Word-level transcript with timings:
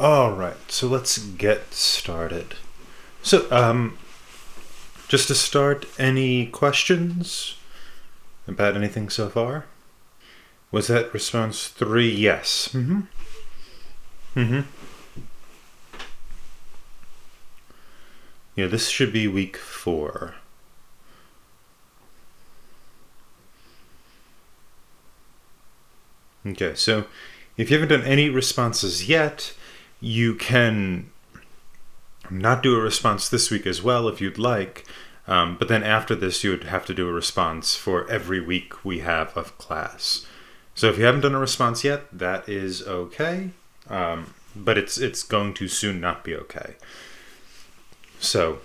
All 0.00 0.32
right, 0.32 0.56
so 0.70 0.88
let's 0.88 1.18
get 1.18 1.72
started. 1.72 2.56
So, 3.22 3.46
um, 3.50 3.96
just 5.08 5.28
to 5.28 5.34
start, 5.34 5.86
any 5.98 6.46
questions 6.46 7.56
about 8.48 8.76
anything 8.76 9.08
so 9.08 9.28
far? 9.28 9.66
Was 10.72 10.88
that 10.88 11.14
response 11.14 11.68
three? 11.68 12.10
Yes. 12.10 12.70
Mm-hmm. 12.72 13.00
Mm-hmm. 14.34 14.60
Yeah, 18.56 18.66
this 18.66 18.88
should 18.88 19.12
be 19.12 19.28
week 19.28 19.56
four. 19.56 20.34
Okay, 26.46 26.74
so 26.74 27.04
if 27.56 27.70
you 27.70 27.78
haven't 27.78 27.96
done 27.96 28.06
any 28.06 28.28
responses 28.28 29.08
yet, 29.08 29.54
you 30.04 30.34
can 30.34 31.10
not 32.30 32.62
do 32.62 32.76
a 32.76 32.80
response 32.80 33.28
this 33.28 33.50
week 33.50 33.66
as 33.66 33.82
well 33.82 34.06
if 34.08 34.20
you'd 34.20 34.38
like. 34.38 34.84
Um, 35.26 35.56
but 35.56 35.68
then 35.68 35.82
after 35.82 36.14
this, 36.14 36.44
you 36.44 36.50
would 36.50 36.64
have 36.64 36.84
to 36.86 36.94
do 36.94 37.08
a 37.08 37.12
response 37.12 37.74
for 37.74 38.08
every 38.10 38.40
week 38.40 38.84
we 38.84 38.98
have 38.98 39.34
of 39.36 39.56
class. 39.56 40.26
So 40.74 40.90
if 40.90 40.98
you 40.98 41.04
haven't 41.04 41.22
done 41.22 41.34
a 41.34 41.38
response 41.38 41.82
yet, 41.82 42.02
that 42.12 42.46
is 42.48 42.82
okay. 42.86 43.50
Um, 43.88 44.34
but 44.54 44.76
it's 44.76 44.98
it's 44.98 45.22
going 45.22 45.54
to 45.54 45.68
soon 45.68 46.00
not 46.00 46.22
be 46.22 46.34
okay. 46.36 46.74
So 48.20 48.60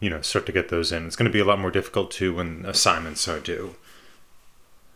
you 0.00 0.08
know, 0.08 0.22
start 0.22 0.46
to 0.46 0.52
get 0.52 0.68
those 0.68 0.92
in. 0.92 1.06
It's 1.06 1.16
going 1.16 1.30
to 1.30 1.32
be 1.32 1.40
a 1.40 1.44
lot 1.44 1.58
more 1.58 1.72
difficult 1.72 2.10
too 2.10 2.34
when 2.34 2.64
assignments 2.64 3.26
are 3.28 3.40
due. 3.40 3.74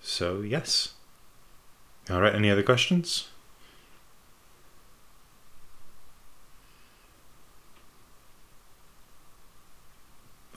So 0.01 0.41
yes. 0.41 0.95
All 2.09 2.21
right. 2.21 2.35
Any 2.35 2.51
other 2.51 2.63
questions? 2.63 3.29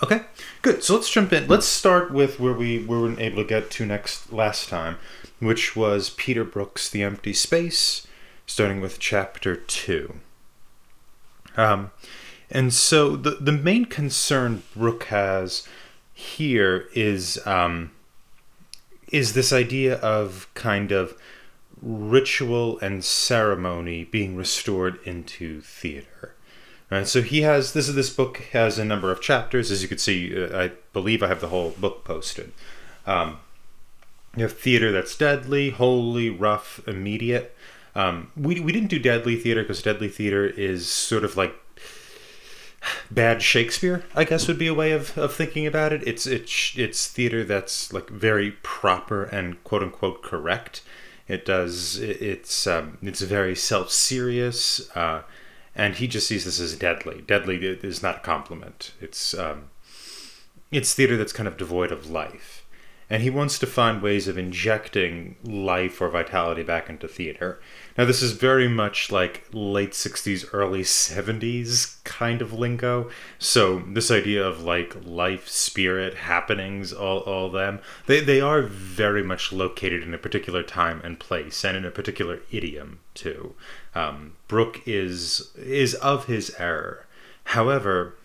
Okay, 0.06 0.22
good. 0.62 0.84
So 0.84 0.94
let's 0.94 1.10
jump 1.10 1.34
in. 1.34 1.48
Let's 1.48 1.66
start 1.66 2.12
with 2.12 2.40
where 2.40 2.54
we, 2.54 2.78
we 2.78 2.86
weren't 2.86 3.20
able 3.20 3.42
to 3.42 3.44
get 3.44 3.72
to 3.72 3.88
next 3.88 4.32
last 4.32 4.70
time, 4.70 4.98
which 5.40 5.76
was 5.76 6.12
Peter 6.12 6.44
Brook's 6.44 6.88
The 6.92 7.02
Empty 7.02 7.34
Space, 7.34 8.06
starting 8.46 8.82
with 8.82 9.00
chapter 9.00 9.56
two. 9.56 10.18
Um, 11.58 11.90
and 12.52 12.72
so 12.72 13.16
the 13.16 13.32
the 13.32 13.52
main 13.52 13.86
concern 13.86 14.62
Brook 14.76 15.06
has 15.06 15.68
here 16.14 16.88
is 16.94 17.40
um, 17.48 17.90
is 19.12 19.34
this 19.34 19.52
idea 19.52 19.96
of 20.02 20.48
kind 20.54 20.92
of 20.92 21.18
ritual 21.82 22.78
and 22.78 23.04
ceremony 23.04 24.04
being 24.04 24.36
restored 24.36 25.00
into 25.04 25.62
theater. 25.62 26.36
Right, 26.92 27.08
so 27.08 27.24
he 27.24 27.42
has 27.42 27.74
this 27.74 27.90
is 27.90 27.96
this 27.96 28.12
book 28.12 28.38
has 28.54 28.78
a 28.78 28.86
number 28.86 29.12
of 29.12 29.20
chapters. 29.20 29.72
As 29.72 29.82
you 29.82 29.88
can 29.88 29.98
see, 29.98 30.40
uh, 30.40 30.58
I 30.58 30.72
believe 30.94 31.24
I 31.24 31.28
have 31.28 31.42
the 31.42 31.48
whole 31.48 31.72
book 31.72 32.04
posted. 32.04 32.52
Um, 33.08 33.40
you 34.36 34.44
have 34.44 34.58
theater 34.58 34.92
that's 34.92 35.16
deadly, 35.18 35.72
holy, 35.72 36.30
rough, 36.30 36.80
immediate. 36.88 37.56
Um, 37.96 38.32
we 38.38 38.60
we 38.60 38.72
didn't 38.72 38.90
do 38.90 39.00
deadly 39.00 39.36
theater 39.36 39.64
because 39.64 39.82
deadly 39.82 40.10
theater 40.10 40.46
is 40.46 40.88
sort 40.88 41.24
of 41.24 41.36
like 41.36 41.56
bad 43.10 43.42
Shakespeare, 43.42 44.04
I 44.16 44.24
guess 44.24 44.48
would 44.48 44.60
be 44.60 44.68
a 44.68 44.74
way 44.74 44.92
of, 44.92 45.18
of 45.18 45.34
thinking 45.34 45.66
about 45.66 45.94
it. 45.94 46.08
It's 46.08 46.28
it's 46.28 46.74
it's 46.78 47.08
theater 47.08 47.44
that's 47.44 47.94
like 47.94 48.10
very 48.10 48.52
proper 48.64 49.24
and 49.24 49.64
quote 49.64 49.84
unquote 49.84 50.22
correct. 50.22 50.82
It 51.28 51.46
does 51.46 51.98
it's 51.98 52.68
um, 52.68 52.98
it's 53.02 53.22
very 53.22 53.56
self 53.56 53.92
serious. 53.92 54.90
Uh, 54.96 55.24
and 55.76 55.96
he 55.96 56.08
just 56.08 56.28
sees 56.28 56.46
this 56.46 56.60
as 56.60 56.78
deadly. 56.78 57.24
Deadly 57.28 57.58
is 57.58 58.02
not 58.02 58.18
a 58.18 58.22
compliment. 58.22 58.94
It's 59.02 59.34
um, 59.34 59.70
it's 60.72 60.94
theater 60.94 61.18
that's 61.18 61.34
kind 61.34 61.48
of 61.48 61.58
devoid 61.58 61.92
of 61.92 62.10
life, 62.10 62.66
and 63.10 63.22
he 63.22 63.30
wants 63.30 63.60
to 63.60 63.68
find 63.68 64.02
ways 64.02 64.28
of 64.28 64.38
injecting 64.38 65.36
life 65.44 66.02
or 66.02 66.10
vitality 66.10 66.64
back 66.64 66.90
into 66.90 67.08
theater. 67.08 67.60
Now, 67.98 68.04
this 68.06 68.22
is 68.22 68.34
very 68.34 68.68
much 68.68 69.12
like 69.12 69.46
late 69.54 69.92
60s, 69.92 70.50
early 70.52 70.82
70s 70.82 72.04
kind 72.04 72.42
of 72.42 72.52
lingo. 72.52 73.10
So, 73.40 73.80
this 73.88 74.12
idea 74.12 74.46
of 74.46 74.64
like 74.64 74.98
life, 75.06 75.48
spirit, 75.48 76.16
happenings, 76.16 76.92
all, 76.92 77.20
all 77.20 77.50
them, 77.50 77.80
they, 78.08 78.20
they 78.20 78.42
are 78.42 78.64
very 78.64 79.24
much 79.24 79.54
located 79.54 80.04
in 80.04 80.14
a 80.14 80.18
particular 80.18 80.64
time 80.64 81.00
and 81.04 81.20
place 81.20 81.64
and 81.64 81.78
in 81.78 81.86
a 81.86 81.92
particular 81.92 82.40
idiom, 82.52 83.00
too. 83.14 83.56
Um, 83.96 84.34
Brook 84.48 84.82
is, 84.86 85.52
is 85.58 85.96
of 85.96 86.26
his 86.26 86.54
error. 86.60 87.06
However, 87.46 88.16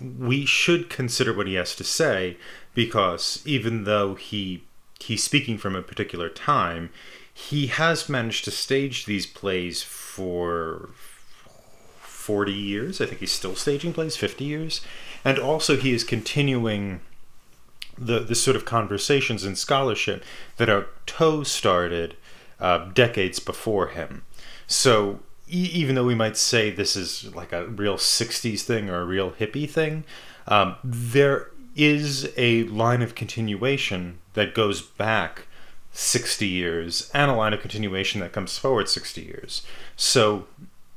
we 0.00 0.44
should 0.44 0.90
consider 0.90 1.32
what 1.32 1.46
he 1.46 1.54
has 1.54 1.74
to 1.76 1.84
say 1.84 2.36
because 2.74 3.42
even 3.46 3.84
though 3.84 4.14
he 4.14 4.64
he's 5.00 5.22
speaking 5.22 5.58
from 5.58 5.76
a 5.76 5.82
particular 5.82 6.28
time, 6.28 6.90
he 7.32 7.66
has 7.66 8.08
managed 8.08 8.44
to 8.44 8.50
stage 8.50 9.04
these 9.04 9.26
plays 9.26 9.82
for 9.82 10.90
40 12.00 12.52
years. 12.52 13.00
I 13.00 13.06
think 13.06 13.20
he's 13.20 13.32
still 13.32 13.54
staging 13.54 13.92
plays, 13.92 14.16
50 14.16 14.44
years. 14.44 14.80
And 15.24 15.38
also, 15.38 15.76
he 15.76 15.92
is 15.92 16.02
continuing 16.02 17.00
the, 17.98 18.20
the 18.20 18.34
sort 18.34 18.56
of 18.56 18.64
conversations 18.64 19.44
and 19.44 19.56
scholarship 19.56 20.24
that 20.56 20.68
Artaud 20.68 21.46
started 21.46 22.16
uh, 22.58 22.90
decades 22.92 23.38
before 23.38 23.88
him. 23.88 24.22
So, 24.66 25.20
e- 25.48 25.70
even 25.72 25.94
though 25.94 26.04
we 26.04 26.14
might 26.14 26.36
say 26.36 26.70
this 26.70 26.96
is 26.96 27.34
like 27.34 27.52
a 27.52 27.66
real 27.66 27.96
60s 27.96 28.62
thing 28.62 28.90
or 28.90 29.00
a 29.00 29.04
real 29.04 29.32
hippie 29.32 29.68
thing, 29.68 30.04
um, 30.46 30.76
there 30.82 31.50
is 31.74 32.32
a 32.36 32.64
line 32.64 33.02
of 33.02 33.14
continuation 33.14 34.18
that 34.34 34.54
goes 34.54 34.80
back 34.80 35.46
60 35.92 36.46
years 36.46 37.10
and 37.14 37.30
a 37.30 37.34
line 37.34 37.52
of 37.52 37.60
continuation 37.60 38.20
that 38.20 38.32
comes 38.32 38.58
forward 38.58 38.88
60 38.88 39.20
years. 39.22 39.62
So 39.96 40.46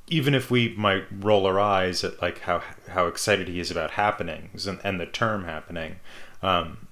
even 0.07 0.33
if 0.33 0.49
we 0.49 0.69
might 0.69 1.05
roll 1.11 1.45
our 1.45 1.59
eyes 1.59 2.03
at 2.03 2.21
like 2.21 2.41
how 2.41 2.63
how 2.89 3.07
excited 3.07 3.47
he 3.47 3.59
is 3.59 3.69
about 3.69 3.91
happenings 3.91 4.65
and, 4.65 4.79
and 4.83 4.99
the 4.99 5.05
term 5.05 5.45
happening, 5.45 5.97
um, 6.41 6.87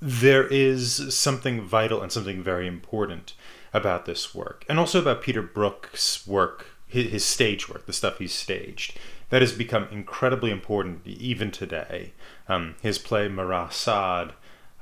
there 0.00 0.46
is 0.46 1.14
something 1.14 1.62
vital 1.62 2.02
and 2.02 2.12
something 2.12 2.42
very 2.42 2.66
important 2.66 3.34
about 3.72 4.06
this 4.06 4.34
work, 4.34 4.64
and 4.68 4.78
also 4.78 5.00
about 5.00 5.22
Peter 5.22 5.42
Brook's 5.42 6.26
work, 6.26 6.66
his, 6.86 7.10
his 7.10 7.24
stage 7.24 7.68
work, 7.68 7.86
the 7.86 7.92
stuff 7.92 8.18
he's 8.18 8.34
staged. 8.34 8.98
That 9.30 9.42
has 9.42 9.52
become 9.52 9.88
incredibly 9.90 10.50
important 10.50 11.06
even 11.06 11.50
today. 11.50 12.14
Um, 12.48 12.76
his 12.80 12.98
play 12.98 13.28
Marat 13.28 13.74
Sade 13.74 14.32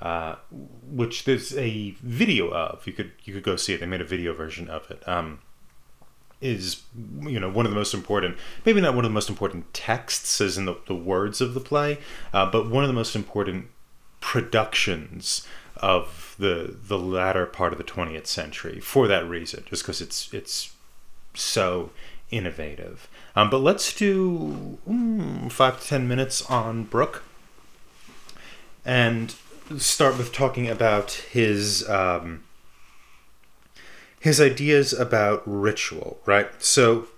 uh, 0.00 0.36
which 0.50 1.24
there's 1.24 1.56
a 1.56 1.94
video 2.02 2.48
of. 2.50 2.86
You 2.86 2.92
could 2.92 3.12
you 3.24 3.32
could 3.32 3.42
go 3.42 3.56
see 3.56 3.72
it. 3.72 3.80
They 3.80 3.86
made 3.86 4.00
a 4.00 4.04
video 4.04 4.34
version 4.34 4.68
of 4.68 4.90
it. 4.90 5.06
Um, 5.08 5.40
is 6.42 6.82
you 7.22 7.40
know 7.40 7.48
one 7.48 7.64
of 7.64 7.72
the 7.72 7.76
most 7.76 7.94
important, 7.94 8.36
maybe 8.66 8.80
not 8.80 8.94
one 8.94 9.04
of 9.06 9.10
the 9.10 9.14
most 9.14 9.30
important 9.30 9.72
texts 9.72 10.40
as 10.40 10.58
in 10.58 10.66
the, 10.66 10.76
the 10.86 10.94
words 10.94 11.40
of 11.40 11.54
the 11.54 11.60
play, 11.60 11.98
uh, 12.34 12.50
but 12.50 12.68
one 12.68 12.84
of 12.84 12.88
the 12.88 12.94
most 12.94 13.16
important 13.16 13.68
productions 14.20 15.46
of 15.76 16.25
the 16.38 16.76
the 16.80 16.98
latter 16.98 17.46
part 17.46 17.72
of 17.72 17.78
the 17.78 17.84
20th 17.84 18.26
century 18.26 18.80
for 18.80 19.08
that 19.08 19.28
reason, 19.28 19.64
just 19.68 19.82
because 19.82 20.00
it's 20.00 20.32
it's 20.32 20.72
so 21.34 21.90
innovative. 22.30 23.08
Um, 23.34 23.50
but 23.50 23.58
let's 23.58 23.94
do 23.94 24.78
mm, 24.88 25.50
five 25.50 25.80
to 25.80 25.86
ten 25.86 26.08
minutes 26.08 26.44
on 26.50 26.84
Brook. 26.84 27.22
And 28.84 29.34
start 29.78 30.16
with 30.16 30.32
talking 30.32 30.68
about 30.68 31.12
his 31.12 31.88
um, 31.88 32.44
his 34.20 34.40
ideas 34.40 34.92
about 34.92 35.42
ritual, 35.44 36.18
right? 36.24 36.48
So 36.62 37.08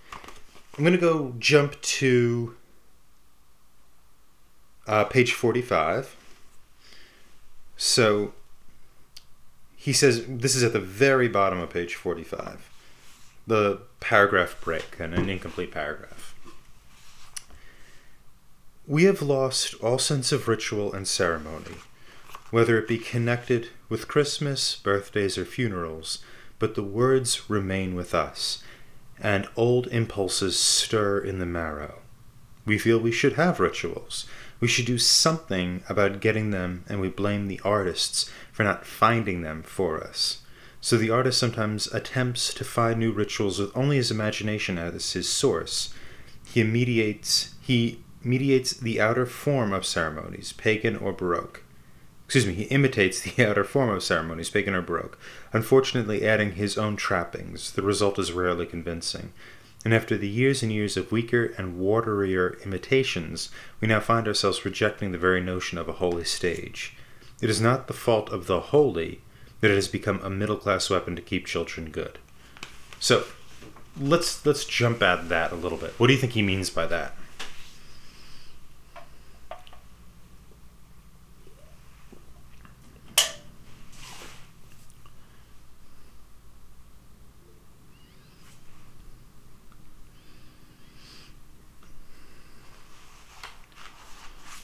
I'm 0.76 0.84
going 0.84 0.92
to 0.92 0.98
go 0.98 1.34
jump 1.38 1.80
to 1.80 2.54
uh, 4.86 5.04
page 5.04 5.32
45. 5.32 6.16
So 7.76 8.32
he 9.78 9.94
says 9.94 10.26
this 10.28 10.54
is 10.54 10.62
at 10.62 10.74
the 10.74 10.80
very 10.80 11.28
bottom 11.28 11.58
of 11.60 11.70
page 11.70 11.94
45, 11.94 12.68
the 13.46 13.80
paragraph 14.00 14.60
break 14.60 14.96
and 14.98 15.14
an 15.14 15.30
incomplete 15.30 15.72
paragraph. 15.72 16.34
We 18.86 19.04
have 19.04 19.22
lost 19.22 19.74
all 19.82 19.98
sense 19.98 20.32
of 20.32 20.48
ritual 20.48 20.92
and 20.92 21.08
ceremony 21.08 21.76
whether 22.50 22.78
it 22.78 22.88
be 22.88 22.98
connected 22.98 23.68
with 23.88 24.08
Christmas, 24.08 24.76
birthdays, 24.76 25.36
or 25.36 25.44
funerals, 25.44 26.20
but 26.58 26.74
the 26.74 26.82
words 26.82 27.48
remain 27.48 27.94
with 27.94 28.14
us, 28.14 28.62
and 29.20 29.48
old 29.56 29.86
impulses 29.88 30.58
stir 30.58 31.18
in 31.18 31.38
the 31.38 31.46
marrow. 31.46 32.00
We 32.64 32.78
feel 32.78 32.98
we 32.98 33.12
should 33.12 33.34
have 33.34 33.60
rituals. 33.60 34.26
We 34.60 34.68
should 34.68 34.86
do 34.86 34.98
something 34.98 35.82
about 35.88 36.20
getting 36.20 36.50
them, 36.50 36.84
and 36.88 37.00
we 37.00 37.08
blame 37.08 37.48
the 37.48 37.60
artists 37.64 38.30
for 38.58 38.64
not 38.64 38.84
finding 38.84 39.42
them 39.42 39.62
for 39.62 40.02
us. 40.02 40.42
So 40.80 40.96
the 40.96 41.10
artist 41.10 41.38
sometimes 41.38 41.86
attempts 41.94 42.52
to 42.54 42.64
find 42.64 42.98
new 42.98 43.12
rituals 43.12 43.60
with 43.60 43.70
only 43.76 43.98
his 43.98 44.10
imagination 44.10 44.78
as 44.78 45.12
his 45.12 45.28
source. 45.28 45.94
He 46.44 46.64
mediates 46.64 47.54
he 47.60 48.02
mediates 48.24 48.72
the 48.72 49.00
outer 49.00 49.26
form 49.26 49.72
of 49.72 49.86
ceremonies, 49.86 50.52
pagan 50.52 50.96
or 50.96 51.12
baroque. 51.12 51.62
Excuse 52.24 52.46
me, 52.48 52.54
he 52.54 52.64
imitates 52.64 53.20
the 53.20 53.46
outer 53.48 53.62
form 53.62 53.90
of 53.90 54.02
ceremonies, 54.02 54.50
pagan 54.50 54.74
or 54.74 54.82
baroque, 54.82 55.20
unfortunately 55.52 56.26
adding 56.26 56.54
his 56.54 56.76
own 56.76 56.96
trappings. 56.96 57.70
The 57.70 57.82
result 57.82 58.18
is 58.18 58.32
rarely 58.32 58.66
convincing. 58.66 59.32
And 59.84 59.94
after 59.94 60.16
the 60.16 60.28
years 60.28 60.64
and 60.64 60.72
years 60.72 60.96
of 60.96 61.12
weaker 61.12 61.54
and 61.56 61.78
waterier 61.78 62.60
imitations, 62.64 63.50
we 63.80 63.86
now 63.86 64.00
find 64.00 64.26
ourselves 64.26 64.64
rejecting 64.64 65.12
the 65.12 65.16
very 65.16 65.40
notion 65.40 65.78
of 65.78 65.88
a 65.88 66.00
holy 66.02 66.24
stage. 66.24 66.96
It 67.40 67.50
is 67.50 67.60
not 67.60 67.86
the 67.86 67.92
fault 67.92 68.30
of 68.30 68.46
the 68.46 68.60
holy 68.60 69.20
that 69.60 69.70
it 69.70 69.74
has 69.74 69.88
become 69.88 70.20
a 70.22 70.30
middle 70.30 70.56
class 70.56 70.90
weapon 70.90 71.16
to 71.16 71.22
keep 71.22 71.46
children 71.46 71.90
good. 71.90 72.18
So 73.00 73.24
let's 73.98 74.44
let's 74.44 74.64
jump 74.64 75.02
at 75.02 75.28
that 75.28 75.52
a 75.52 75.56
little 75.56 75.78
bit. 75.78 75.94
What 75.98 76.08
do 76.08 76.12
you 76.12 76.18
think 76.18 76.32
he 76.32 76.42
means 76.42 76.70
by 76.70 76.86
that? 76.86 77.14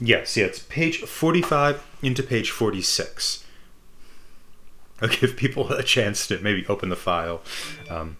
Yes, 0.04 0.36
yeah, 0.36 0.44
it's 0.44 0.58
page 0.58 0.98
45 0.98 1.82
into 2.02 2.22
page 2.22 2.50
46. 2.50 3.42
I'll 5.00 5.08
give 5.08 5.34
people 5.34 5.72
a 5.72 5.82
chance 5.82 6.26
to 6.26 6.38
maybe 6.40 6.66
open 6.66 6.90
the 6.90 6.96
file. 6.96 7.40
Um, 7.88 8.18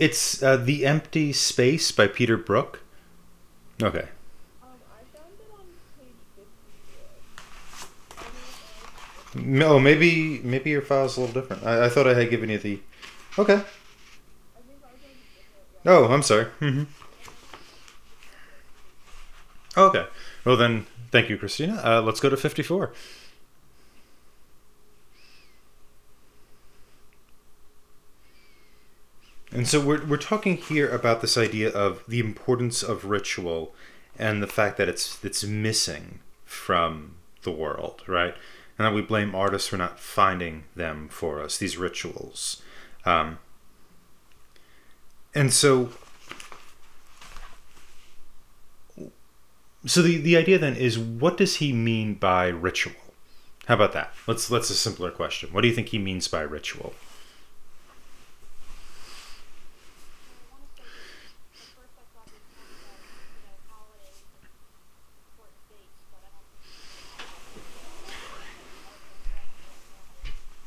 it's 0.00 0.42
uh, 0.42 0.56
The 0.56 0.84
Empty 0.84 1.32
Space 1.32 1.92
by 1.92 2.08
Peter 2.08 2.36
Brook. 2.36 2.80
Okay. 3.80 4.08
No, 9.36 9.78
maybe 9.78 10.40
maybe 10.42 10.70
your 10.70 10.82
file's 10.82 11.16
a 11.16 11.20
little 11.20 11.40
different. 11.40 11.64
I, 11.64 11.84
I 11.84 11.88
thought 11.88 12.08
I 12.08 12.14
had 12.14 12.30
given 12.30 12.48
you 12.48 12.58
the. 12.58 12.80
Okay. 13.38 13.62
Oh, 15.84 16.06
I'm 16.06 16.22
sorry. 16.22 16.46
Mm-hmm. 16.60 16.84
Okay. 19.78 20.06
Well 20.44 20.56
then, 20.56 20.86
thank 21.10 21.28
you, 21.28 21.36
Christina. 21.36 21.80
Uh, 21.84 22.00
let's 22.00 22.20
go 22.20 22.30
to 22.30 22.36
fifty-four. 22.36 22.92
And 29.52 29.68
so 29.68 29.80
we're 29.80 30.04
we're 30.04 30.16
talking 30.16 30.56
here 30.56 30.88
about 30.88 31.20
this 31.20 31.36
idea 31.38 31.70
of 31.70 32.02
the 32.08 32.20
importance 32.20 32.82
of 32.82 33.04
ritual 33.04 33.74
and 34.18 34.42
the 34.42 34.46
fact 34.46 34.76
that 34.78 34.88
it's 34.88 35.22
it's 35.24 35.44
missing 35.44 36.20
from 36.44 37.16
the 37.42 37.52
world, 37.52 38.02
right? 38.06 38.34
And 38.78 38.86
that 38.86 38.94
we 38.94 39.02
blame 39.02 39.34
artists 39.34 39.68
for 39.68 39.76
not 39.76 40.00
finding 40.00 40.64
them 40.74 41.08
for 41.08 41.40
us, 41.40 41.58
these 41.58 41.76
rituals. 41.76 42.62
Um, 43.06 43.38
and 45.34 45.52
so 45.52 45.90
so 49.86 50.02
the, 50.02 50.18
the 50.18 50.36
idea 50.36 50.58
then 50.58 50.74
is 50.74 50.98
what 50.98 51.36
does 51.36 51.56
he 51.56 51.72
mean 51.72 52.14
by 52.14 52.48
ritual? 52.48 52.94
How 53.66 53.74
about 53.74 53.92
that? 53.92 54.12
Let's 54.26 54.50
let's 54.50 54.70
a 54.70 54.74
simpler 54.74 55.10
question. 55.10 55.52
What 55.52 55.60
do 55.62 55.68
you 55.68 55.74
think 55.74 55.88
he 55.88 55.98
means 55.98 56.28
by 56.28 56.42
ritual? 56.42 56.94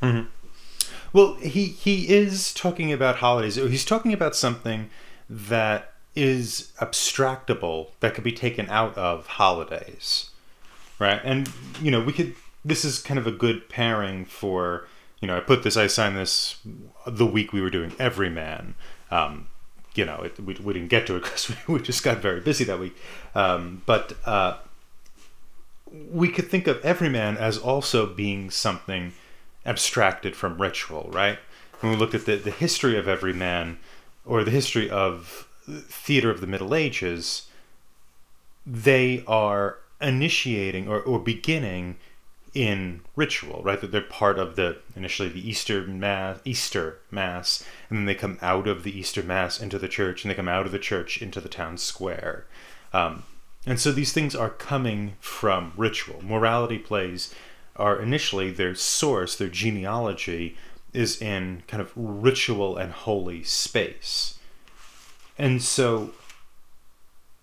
Mm-hmm. 0.01 0.27
Well, 1.11 1.35
he 1.35 1.65
he 1.65 2.09
is 2.09 2.53
talking 2.53 2.93
about 2.93 3.17
holidays. 3.17 3.55
He's 3.55 3.85
talking 3.85 4.13
about 4.13 4.35
something 4.35 4.89
that 5.29 5.93
is 6.15 6.71
abstractable 6.79 7.89
that 7.99 8.13
could 8.13 8.23
be 8.23 8.31
taken 8.31 8.67
out 8.69 8.97
of 8.97 9.25
holidays, 9.25 10.29
right? 10.99 11.21
And 11.23 11.49
you 11.81 11.91
know, 11.91 12.01
we 12.01 12.13
could. 12.13 12.35
This 12.63 12.83
is 12.83 12.99
kind 12.99 13.17
of 13.17 13.25
a 13.25 13.31
good 13.31 13.69
pairing 13.69 14.25
for 14.25 14.87
you 15.19 15.27
know. 15.27 15.37
I 15.37 15.39
put 15.39 15.63
this. 15.63 15.77
I 15.77 15.87
signed 15.87 16.15
this 16.15 16.57
the 17.07 17.25
week 17.25 17.53
we 17.53 17.61
were 17.61 17.69
doing 17.69 17.93
Everyman. 17.97 18.75
Um, 19.09 19.47
you 19.95 20.05
know, 20.05 20.21
it, 20.21 20.39
we, 20.39 20.53
we 20.55 20.73
didn't 20.73 20.89
get 20.89 21.07
to 21.07 21.15
it 21.15 21.23
because 21.23 21.49
we, 21.49 21.75
we 21.75 21.81
just 21.81 22.03
got 22.03 22.17
very 22.17 22.39
busy 22.39 22.63
that 22.65 22.79
week. 22.79 22.95
Um, 23.33 23.81
but 23.85 24.13
uh, 24.25 24.57
we 26.11 26.29
could 26.29 26.49
think 26.49 26.67
of 26.67 26.83
Everyman 26.85 27.37
as 27.37 27.57
also 27.57 28.05
being 28.05 28.51
something 28.51 29.13
abstracted 29.69 30.35
from 30.35 30.59
ritual, 30.59 31.09
right? 31.13 31.37
When 31.79 31.91
we 31.91 31.97
looked 31.97 32.15
at 32.15 32.25
the, 32.25 32.35
the 32.35 32.51
history 32.51 32.97
of 32.97 33.07
Everyman 33.07 33.77
or 34.25 34.43
the 34.43 34.51
history 34.51 34.89
of 34.89 35.47
theater 35.67 36.31
of 36.31 36.41
the 36.41 36.47
Middle 36.47 36.73
Ages, 36.73 37.47
they 38.65 39.23
are 39.27 39.77
initiating 40.01 40.87
or, 40.87 40.99
or 40.99 41.19
beginning 41.19 41.97
in 42.55 43.01
ritual, 43.15 43.61
right? 43.63 43.79
That 43.79 43.91
they're 43.91 44.01
part 44.01 44.39
of 44.39 44.55
the 44.55 44.79
initially 44.95 45.29
the 45.29 45.47
Easter 45.47 45.85
mass, 45.85 46.39
Easter 46.43 46.97
mass, 47.11 47.63
and 47.89 47.99
then 47.99 48.05
they 48.05 48.15
come 48.15 48.39
out 48.41 48.67
of 48.67 48.83
the 48.83 48.97
Easter 48.97 49.21
mass 49.21 49.61
into 49.61 49.77
the 49.77 49.87
church, 49.87 50.23
and 50.23 50.31
they 50.31 50.35
come 50.35 50.47
out 50.47 50.65
of 50.65 50.71
the 50.71 50.79
church 50.79 51.21
into 51.21 51.39
the 51.39 51.47
town 51.47 51.77
square. 51.77 52.47
Um, 52.91 53.23
and 53.67 53.79
so 53.79 53.91
these 53.91 54.13
things 54.13 54.35
are 54.35 54.49
coming 54.49 55.13
from 55.19 55.73
ritual. 55.77 56.23
Morality 56.23 56.79
plays 56.79 57.33
are 57.75 58.01
initially 58.01 58.51
their 58.51 58.75
source, 58.75 59.35
their 59.35 59.47
genealogy 59.47 60.57
is 60.93 61.21
in 61.21 61.63
kind 61.67 61.81
of 61.81 61.91
ritual 61.95 62.77
and 62.77 62.91
holy 62.91 63.43
space. 63.43 64.39
And 65.37 65.61
so 65.61 66.11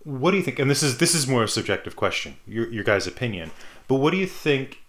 what 0.05 0.31
do 0.31 0.37
you 0.37 0.43
think 0.43 0.59
and 0.59 0.71
this 0.71 0.83
is 0.83 0.99
this 0.99 1.15
is 1.15 1.27
more 1.27 1.45
a 1.45 1.49
subjective 1.49 1.97
question, 1.97 2.37
your 2.47 2.69
your 2.71 2.85
guys' 2.85 3.07
opinion, 3.07 3.51
but 3.89 3.97
what 3.97 4.13
do 4.13 4.17
you 4.17 4.27
think 4.27 4.81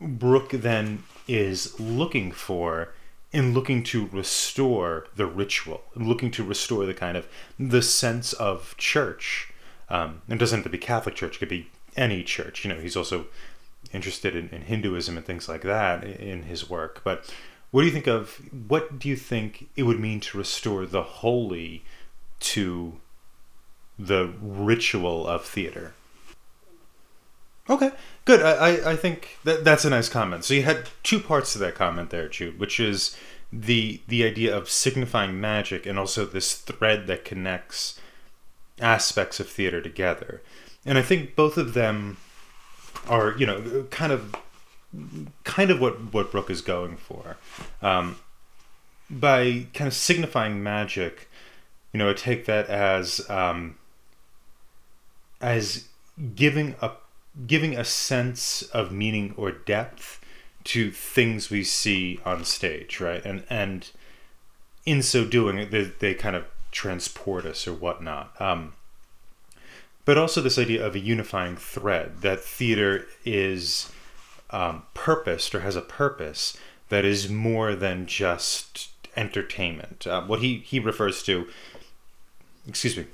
Brook 0.00 0.50
then 0.50 1.04
is 1.28 1.78
looking 1.80 2.32
for 2.32 2.92
in 3.32 3.54
looking 3.54 3.82
to 3.82 4.06
restore 4.06 5.06
the 5.16 5.26
ritual, 5.26 5.82
looking 5.94 6.30
to 6.32 6.44
restore 6.44 6.86
the 6.86 6.94
kind 6.94 7.16
of 7.16 7.28
the 7.58 7.82
sense 7.82 8.32
of 8.32 8.76
church. 8.76 9.52
Um, 9.88 10.22
it 10.28 10.38
doesn't 10.38 10.58
have 10.58 10.64
to 10.64 10.70
be 10.70 10.78
Catholic 10.78 11.14
Church; 11.14 11.36
it 11.36 11.38
could 11.38 11.48
be 11.48 11.70
any 11.96 12.22
church. 12.22 12.64
You 12.64 12.72
know, 12.72 12.80
he's 12.80 12.96
also 12.96 13.26
interested 13.92 14.36
in, 14.36 14.48
in 14.50 14.62
Hinduism 14.62 15.16
and 15.16 15.26
things 15.26 15.48
like 15.48 15.62
that 15.62 16.04
in 16.04 16.44
his 16.44 16.68
work. 16.68 17.02
But 17.04 17.32
what 17.70 17.82
do 17.82 17.86
you 17.86 17.92
think 17.92 18.06
of 18.06 18.40
what 18.68 18.98
do 18.98 19.08
you 19.08 19.16
think 19.16 19.68
it 19.76 19.82
would 19.82 20.00
mean 20.00 20.20
to 20.20 20.38
restore 20.38 20.86
the 20.86 21.02
holy 21.02 21.84
to 22.40 23.00
the 23.98 24.32
ritual 24.40 25.26
of 25.26 25.44
theater? 25.44 25.94
Okay, 27.68 27.90
good. 28.24 28.40
I, 28.42 28.92
I 28.92 28.96
think 28.96 29.38
that 29.42 29.64
that's 29.64 29.84
a 29.84 29.90
nice 29.90 30.08
comment. 30.08 30.44
So 30.44 30.54
you 30.54 30.62
had 30.62 30.88
two 31.02 31.18
parts 31.18 31.52
to 31.52 31.58
that 31.58 31.74
comment 31.74 32.10
there, 32.10 32.28
Jude, 32.28 32.60
which 32.60 32.78
is 32.78 33.16
the 33.52 34.00
the 34.06 34.24
idea 34.24 34.56
of 34.56 34.70
signifying 34.70 35.40
magic 35.40 35.86
and 35.86 35.98
also 35.98 36.24
this 36.24 36.54
thread 36.54 37.06
that 37.08 37.24
connects 37.24 37.98
aspects 38.80 39.40
of 39.40 39.48
theater 39.48 39.80
together. 39.80 40.42
And 40.84 40.98
I 40.98 41.02
think 41.02 41.34
both 41.34 41.56
of 41.56 41.74
them 41.74 42.18
are 43.08 43.34
you 43.36 43.46
know 43.46 43.86
kind 43.90 44.12
of 44.12 44.34
kind 45.44 45.70
of 45.70 45.80
what 45.80 46.12
what 46.12 46.30
Brook 46.30 46.50
is 46.50 46.60
going 46.60 46.96
for 46.96 47.36
um, 47.82 48.16
by 49.10 49.66
kind 49.74 49.88
of 49.88 49.94
signifying 49.94 50.62
magic. 50.62 51.28
You 51.92 51.98
know, 51.98 52.10
I 52.10 52.14
take 52.14 52.46
that 52.46 52.68
as 52.68 53.28
um, 53.30 53.76
as 55.40 55.88
giving 56.34 56.74
a 56.82 56.92
giving 57.46 57.76
a 57.76 57.84
sense 57.84 58.62
of 58.62 58.92
meaning 58.92 59.34
or 59.36 59.50
depth 59.50 60.20
to 60.64 60.90
things 60.90 61.50
we 61.50 61.62
see 61.62 62.20
on 62.24 62.44
stage, 62.44 63.00
right? 63.00 63.24
And 63.24 63.44
and 63.48 63.90
in 64.84 65.02
so 65.02 65.24
doing, 65.24 65.68
they, 65.70 65.82
they 65.82 66.14
kind 66.14 66.36
of 66.36 66.44
transport 66.70 67.44
us 67.44 67.66
or 67.66 67.72
whatnot. 67.72 68.40
Um, 68.40 68.74
but 70.06 70.16
also 70.16 70.40
this 70.40 70.58
idea 70.58 70.86
of 70.86 70.94
a 70.94 71.00
unifying 71.00 71.56
thread 71.56 72.22
that 72.22 72.40
theater 72.40 73.06
is 73.26 73.92
um, 74.50 74.84
purposed 74.94 75.54
or 75.54 75.60
has 75.60 75.76
a 75.76 75.82
purpose 75.82 76.56
that 76.88 77.04
is 77.04 77.28
more 77.28 77.74
than 77.74 78.06
just 78.06 78.88
entertainment. 79.16 80.06
Uh, 80.06 80.22
what 80.22 80.40
he, 80.40 80.58
he 80.58 80.78
refers 80.78 81.22
to, 81.24 81.48
excuse 82.68 82.96
me, 82.96 83.06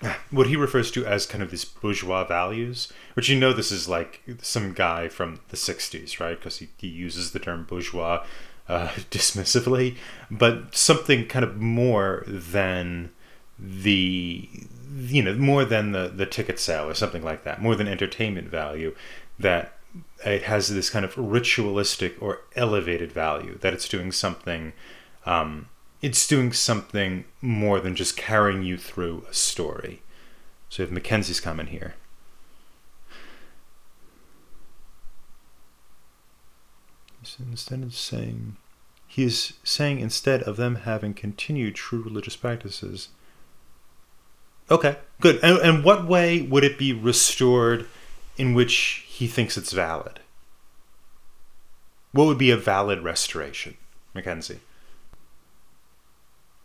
what 0.30 0.46
he 0.46 0.54
refers 0.56 0.92
to 0.92 1.04
as 1.04 1.26
kind 1.26 1.42
of 1.42 1.50
these 1.50 1.64
bourgeois 1.64 2.24
values, 2.24 2.92
which 3.14 3.28
you 3.28 3.38
know 3.38 3.52
this 3.52 3.72
is 3.72 3.88
like 3.88 4.22
some 4.40 4.72
guy 4.72 5.08
from 5.08 5.40
the 5.48 5.56
60s, 5.56 6.20
right? 6.20 6.38
Because 6.38 6.58
he, 6.58 6.68
he 6.78 6.86
uses 6.86 7.32
the 7.32 7.40
term 7.40 7.64
bourgeois 7.64 8.24
uh, 8.68 8.88
dismissively, 9.10 9.96
but 10.30 10.76
something 10.76 11.26
kind 11.26 11.44
of 11.44 11.56
more 11.56 12.22
than 12.28 13.10
the 13.58 14.48
you 14.96 15.22
know 15.22 15.34
more 15.34 15.64
than 15.64 15.92
the 15.92 16.08
the 16.08 16.26
ticket 16.26 16.58
sale 16.58 16.88
or 16.88 16.94
something 16.94 17.22
like 17.22 17.44
that 17.44 17.60
more 17.60 17.74
than 17.74 17.88
entertainment 17.88 18.48
value 18.48 18.94
that 19.38 19.74
it 20.24 20.42
has 20.42 20.68
this 20.68 20.90
kind 20.90 21.04
of 21.04 21.16
ritualistic 21.16 22.20
or 22.20 22.40
elevated 22.56 23.12
value 23.12 23.58
that 23.58 23.72
it's 23.72 23.88
doing 23.88 24.12
something 24.12 24.72
um, 25.26 25.68
it's 26.00 26.26
doing 26.26 26.52
something 26.52 27.24
more 27.42 27.80
than 27.80 27.94
just 27.94 28.16
carrying 28.16 28.62
you 28.62 28.78
through 28.78 29.24
a 29.28 29.34
story. 29.34 30.02
So 30.68 30.82
have 30.82 30.92
mackenzie's 30.92 31.40
comment 31.40 31.70
here. 31.70 31.94
Instead 37.50 37.82
of 37.82 37.94
saying 37.94 38.56
he 39.06 39.24
is 39.24 39.52
saying 39.62 40.00
instead 40.00 40.42
of 40.44 40.56
them 40.56 40.76
having 40.76 41.12
continued 41.12 41.74
true 41.74 42.00
religious 42.02 42.36
practices 42.36 43.08
Okay, 44.70 44.96
good. 45.20 45.40
And, 45.42 45.58
and 45.58 45.84
what 45.84 46.06
way 46.06 46.42
would 46.42 46.64
it 46.64 46.78
be 46.78 46.92
restored 46.92 47.86
in 48.36 48.54
which 48.54 49.04
he 49.06 49.26
thinks 49.26 49.56
it's 49.56 49.72
valid? 49.72 50.20
What 52.12 52.26
would 52.26 52.38
be 52.38 52.50
a 52.50 52.56
valid 52.56 53.02
restoration, 53.02 53.76
Mackenzie? 54.14 54.60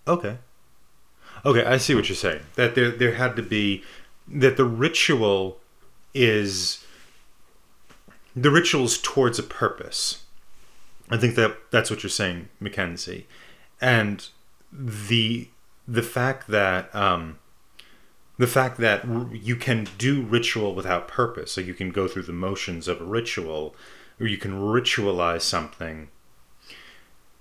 Okay. 0.08 0.38
Okay, 1.46 1.66
I 1.66 1.78
see 1.78 1.96
what 1.96 2.08
you're 2.08 2.16
saying. 2.16 2.42
That 2.56 2.76
there 2.76 2.92
there 2.92 3.16
had 3.16 3.36
to 3.36 3.42
be 3.42 3.84
that 4.28 4.58
the 4.58 4.66
ritual 4.66 5.60
is 6.14 6.86
the 8.36 8.52
ritual's 8.52 8.98
towards 8.98 9.40
a 9.40 9.44
purpose. 9.44 10.24
I 11.10 11.18
think 11.18 11.36
that 11.36 11.58
that's 11.72 11.90
what 11.90 12.04
you're 12.04 12.10
saying, 12.10 12.50
Mackenzie. 12.60 13.28
And 13.82 14.28
the 14.72 15.50
the 15.88 16.02
fact 16.02 16.48
that 16.48 16.94
um, 16.96 17.40
the 18.44 18.48
fact 18.48 18.78
that 18.78 19.06
you 19.32 19.56
can 19.56 19.88
do 19.98 20.22
ritual 20.22 20.76
without 20.76 21.08
purpose. 21.08 21.54
So 21.54 21.62
you 21.62 21.74
can 21.74 21.92
go 21.92 22.10
through 22.10 22.24
the 22.24 22.34
motions 22.34 22.90
of 22.90 23.00
a 23.00 23.06
ritual 23.06 23.74
or 24.20 24.28
you 24.28 24.36
can 24.36 24.52
ritualize 24.52 25.44
something. 25.44 26.10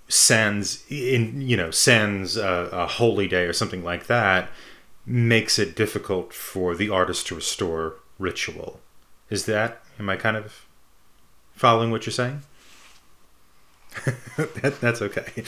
Sans 0.06 0.84
in 0.88 1.40
you 1.40 1.56
know 1.56 1.72
sans 1.72 2.36
a, 2.36 2.68
a 2.70 2.86
holy 2.86 3.26
day 3.26 3.46
or 3.46 3.52
something 3.52 3.82
like 3.82 4.06
that 4.06 4.48
makes 5.04 5.58
it 5.58 5.74
difficult 5.74 6.32
for 6.32 6.76
the 6.76 6.88
artist 6.88 7.26
to 7.26 7.34
restore 7.34 7.96
ritual. 8.20 8.78
Is 9.28 9.46
that 9.46 9.82
am 9.98 10.08
i 10.08 10.14
kind 10.14 10.36
of 10.36 10.66
following 11.56 11.90
what 11.90 12.06
you're 12.06 12.12
saying 12.12 12.42
that, 14.36 14.78
that's 14.80 15.02
okay. 15.02 15.44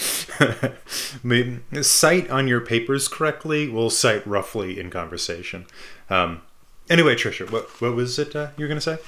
Maybe, 1.22 1.60
cite 1.82 2.30
on 2.30 2.46
your 2.46 2.60
papers 2.60 3.08
correctly. 3.08 3.68
We'll 3.68 3.90
cite 3.90 4.26
roughly 4.26 4.78
in 4.78 4.90
conversation. 4.90 5.66
Um, 6.10 6.42
anyway, 6.90 7.14
Trisha, 7.14 7.50
what 7.50 7.80
what 7.80 7.94
was 7.94 8.18
it 8.18 8.36
uh, 8.36 8.48
you 8.56 8.64
were 8.64 8.68
going 8.68 8.80
to 8.80 8.96
say? 8.96 8.98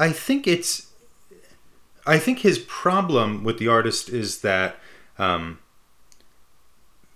I, 0.00 0.12
think 0.12 0.46
it's 0.46 0.90
I 2.06 2.18
think 2.18 2.40
his 2.40 2.58
problem 2.58 3.44
with 3.44 3.58
the 3.58 3.68
artist 3.68 4.08
is 4.08 4.40
that 4.40 4.76
um, 5.18 5.58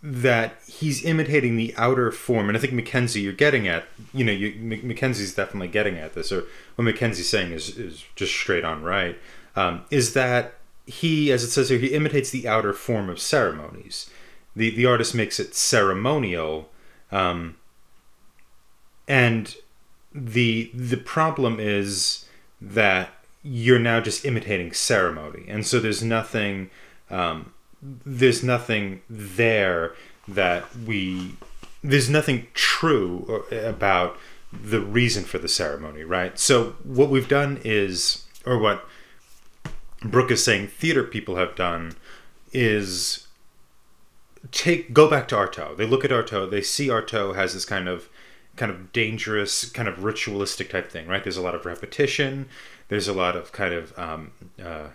that 0.02 0.56
he's 0.66 1.02
imitating 1.02 1.56
the 1.56 1.74
outer 1.78 2.12
form, 2.12 2.48
and 2.48 2.58
I 2.58 2.60
think 2.60 2.74
Mackenzie, 2.74 3.22
you're 3.22 3.32
getting 3.32 3.66
at, 3.66 3.86
you 4.12 4.22
know, 4.22 4.32
you, 4.32 4.54
Mackenzie's 4.82 5.34
definitely 5.34 5.68
getting 5.68 5.96
at 5.96 6.12
this, 6.12 6.30
or 6.30 6.44
what 6.74 6.84
Mackenzie's 6.84 7.28
saying 7.28 7.52
is 7.52 7.76
is 7.78 8.04
just 8.14 8.32
straight 8.32 8.64
on 8.64 8.82
right. 8.82 9.18
Um, 9.56 9.84
is 9.90 10.12
that 10.12 10.54
he, 10.84 11.32
as 11.32 11.42
it 11.42 11.50
says 11.50 11.70
here, 11.70 11.78
he 11.78 11.94
imitates 11.94 12.28
the 12.28 12.46
outer 12.46 12.74
form 12.74 13.08
of 13.08 13.18
ceremonies. 13.18 14.10
The 14.54 14.74
the 14.76 14.84
artist 14.84 15.14
makes 15.14 15.40
it 15.40 15.54
ceremonial, 15.54 16.70
um, 17.10 17.56
and 19.08 19.56
the 20.14 20.70
the 20.74 20.98
problem 20.98 21.58
is 21.58 22.23
that 22.73 23.11
you're 23.42 23.78
now 23.78 24.00
just 24.00 24.25
imitating 24.25 24.73
ceremony, 24.73 25.44
and 25.49 25.66
so 25.66 25.78
there's 25.78 26.02
nothing, 26.02 26.71
um, 27.11 27.52
there's 27.83 28.42
nothing 28.42 29.02
there 29.11 29.94
that 30.26 30.64
we, 30.87 31.37
there's 31.83 32.09
nothing 32.09 32.47
true 32.54 33.44
about 33.50 34.16
the 34.52 34.80
reason 34.80 35.25
for 35.25 35.38
the 35.38 35.49
ceremony, 35.49 36.02
right? 36.04 36.38
So 36.38 36.76
what 36.85 37.11
we've 37.11 37.28
done 37.28 37.61
is, 37.64 38.25
or 38.47 38.59
what 38.59 38.87
Brook 40.02 40.30
is 40.30 40.42
saying, 40.44 40.68
theater 40.68 41.04
people 41.04 41.37
have 41.37 41.54
done 41.54 41.97
is 42.52 43.26
take 44.52 44.92
go 44.92 45.09
back 45.09 45.26
to 45.28 45.35
Artaud. 45.35 45.76
They 45.76 45.87
look 45.87 46.04
at 46.04 46.11
Artaud, 46.11 46.50
they 46.50 46.62
see 46.62 46.88
Artaud 46.88 47.35
has 47.35 47.52
this 47.54 47.64
kind 47.64 47.88
of 47.88 48.09
kind 48.56 48.70
of 48.70 48.92
dangerous, 48.92 49.70
kind 49.70 49.88
of 49.88 50.04
ritualistic 50.04 50.70
type 50.70 50.90
thing, 50.90 51.06
right? 51.06 51.23
There's 51.23 51.37
a 51.37 51.42
lot 51.42 51.54
of 51.54 51.66
repetition. 51.66 52.49
There's 52.88 53.08
a 53.08 53.12
lot 53.12 53.37
of 53.37 53.52
kind 53.52 53.75
of 53.75 53.99
um, 53.99 54.32
uh, 54.62 54.88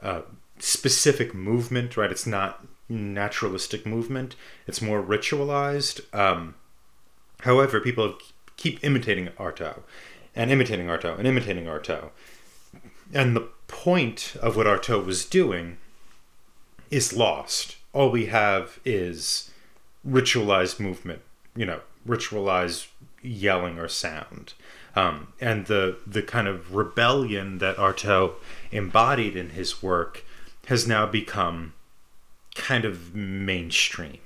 uh, 0.00 0.22
specific 0.58 1.34
movement, 1.34 1.96
right? 1.96 2.10
It's 2.10 2.26
not 2.26 2.64
naturalistic 2.88 3.86
movement. 3.86 4.36
It's 4.66 4.80
more 4.80 5.02
ritualized. 5.02 6.00
Um, 6.14 6.54
however, 7.40 7.80
people 7.80 8.16
keep 8.56 8.82
imitating 8.84 9.28
Artaud 9.38 9.82
and 10.34 10.50
imitating 10.50 10.86
Artaud 10.86 11.18
and 11.18 11.26
imitating 11.26 11.66
Artaud. 11.66 12.10
And 13.12 13.34
the 13.34 13.48
point 13.68 14.36
of 14.40 14.56
what 14.56 14.66
Artaud 14.66 15.04
was 15.04 15.24
doing 15.24 15.78
is 16.90 17.12
lost. 17.12 17.76
All 17.92 18.10
we 18.10 18.26
have 18.26 18.78
is 18.84 19.50
ritualized 20.06 20.78
movement, 20.78 21.22
you 21.56 21.66
know, 21.66 21.80
ritualized 22.06 22.86
yelling 23.22 23.78
or 23.78 23.88
sound. 23.88 24.54
Um, 24.94 25.32
and 25.40 25.66
the 25.66 25.98
the 26.06 26.22
kind 26.22 26.48
of 26.48 26.74
rebellion 26.74 27.58
that 27.58 27.76
Artaud 27.76 28.34
embodied 28.72 29.36
in 29.36 29.50
his 29.50 29.82
work 29.82 30.24
has 30.66 30.86
now 30.86 31.06
become 31.06 31.74
kind 32.54 32.84
of 32.84 33.14
mainstream. 33.14 34.18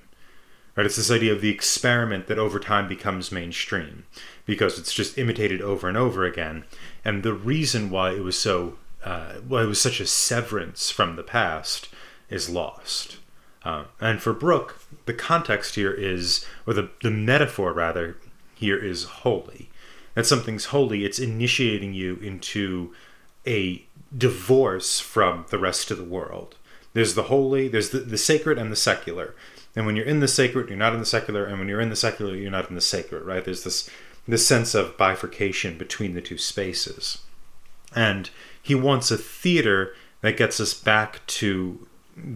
Right? 0.76 0.86
It's 0.86 0.96
this 0.96 1.10
idea 1.10 1.32
of 1.32 1.40
the 1.40 1.50
experiment 1.50 2.28
that 2.28 2.38
over 2.38 2.60
time 2.60 2.88
becomes 2.88 3.32
mainstream 3.32 4.04
because 4.46 4.78
it's 4.78 4.94
just 4.94 5.18
imitated 5.18 5.60
over 5.60 5.88
and 5.88 5.96
over 5.96 6.24
again. 6.24 6.64
And 7.04 7.22
the 7.22 7.34
reason 7.34 7.90
why 7.90 8.12
it 8.12 8.22
was 8.22 8.38
so 8.38 8.78
uh, 9.04 9.34
why 9.46 9.62
it 9.62 9.66
was 9.66 9.80
such 9.80 10.00
a 10.00 10.06
severance 10.06 10.90
from 10.90 11.16
the 11.16 11.22
past 11.22 11.88
is 12.28 12.48
lost. 12.48 13.18
Uh, 13.62 13.84
and 14.00 14.22
for 14.22 14.32
Brook, 14.32 14.82
the 15.06 15.12
context 15.12 15.74
here 15.74 15.92
is, 15.92 16.46
or 16.66 16.74
the, 16.74 16.90
the 17.02 17.10
metaphor 17.10 17.72
rather, 17.72 18.16
here 18.54 18.78
is 18.78 19.04
holy. 19.04 19.70
That 20.14 20.26
something's 20.26 20.66
holy, 20.66 21.04
it's 21.04 21.18
initiating 21.18 21.94
you 21.94 22.16
into 22.16 22.92
a 23.46 23.84
divorce 24.16 24.98
from 24.98 25.46
the 25.50 25.58
rest 25.58 25.90
of 25.90 25.98
the 25.98 26.04
world. 26.04 26.56
There's 26.92 27.14
the 27.14 27.24
holy, 27.24 27.68
there's 27.68 27.90
the, 27.90 28.00
the 28.00 28.18
sacred 28.18 28.58
and 28.58 28.72
the 28.72 28.76
secular. 28.76 29.34
And 29.76 29.86
when 29.86 29.94
you're 29.94 30.06
in 30.06 30.20
the 30.20 30.28
sacred, 30.28 30.68
you're 30.68 30.78
not 30.78 30.94
in 30.94 31.00
the 31.00 31.06
secular, 31.06 31.44
and 31.44 31.58
when 31.58 31.68
you're 31.68 31.80
in 31.80 31.90
the 31.90 31.96
secular, 31.96 32.34
you're 32.34 32.50
not 32.50 32.68
in 32.68 32.74
the 32.74 32.80
sacred, 32.80 33.24
right? 33.24 33.44
There's 33.44 33.62
this 33.62 33.88
this 34.28 34.46
sense 34.46 34.74
of 34.74 34.96
bifurcation 34.96 35.78
between 35.78 36.14
the 36.14 36.20
two 36.20 36.38
spaces. 36.38 37.18
And 37.94 38.30
he 38.62 38.74
wants 38.74 39.10
a 39.10 39.16
theater 39.16 39.94
that 40.20 40.36
gets 40.36 40.60
us 40.60 40.74
back 40.74 41.26
to 41.26 41.88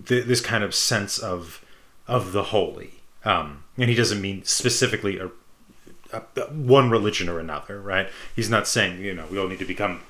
th- 0.06 0.26
this 0.26 0.40
kind 0.40 0.64
of 0.64 0.74
sense 0.74 1.18
of 1.18 1.64
of 2.06 2.32
the 2.32 2.44
holy. 2.44 3.02
Um, 3.24 3.64
and 3.78 3.88
he 3.88 3.96
doesn't 3.96 4.20
mean 4.20 4.44
specifically 4.44 5.18
a, 5.18 5.30
a, 6.12 6.20
one 6.50 6.90
religion 6.90 7.28
or 7.28 7.40
another, 7.40 7.80
right? 7.80 8.08
He's 8.36 8.50
not 8.50 8.68
saying 8.68 9.00
you 9.00 9.14
know 9.14 9.26
we 9.30 9.38
all 9.38 9.48
need 9.48 9.58
to 9.60 9.64
become 9.64 10.02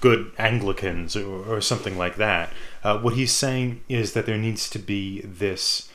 good 0.00 0.32
Anglicans 0.38 1.16
or, 1.16 1.56
or 1.56 1.60
something 1.60 1.96
like 1.96 2.16
that. 2.16 2.50
Uh, 2.84 2.98
what 2.98 3.14
he's 3.14 3.32
saying 3.32 3.82
is 3.88 4.12
that 4.12 4.26
there 4.26 4.38
needs 4.38 4.68
to 4.70 4.78
be 4.78 5.20
this 5.22 5.90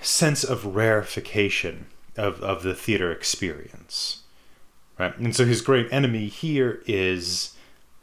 sense 0.00 0.44
of 0.44 0.76
rarefication 0.76 1.86
of, 2.16 2.40
of 2.42 2.62
the 2.62 2.74
theater 2.74 3.10
experience. 3.10 4.22
Right? 4.98 5.16
And 5.18 5.34
so 5.34 5.44
his 5.44 5.60
great 5.60 5.92
enemy 5.92 6.28
here 6.28 6.82
is 6.86 7.54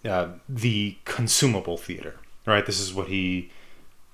uh, 0.06 0.30
the 0.48 0.98
consumable 1.06 1.78
theater 1.78 2.16
right? 2.46 2.66
This 2.66 2.80
is 2.80 2.94
what 2.94 3.08
he 3.08 3.52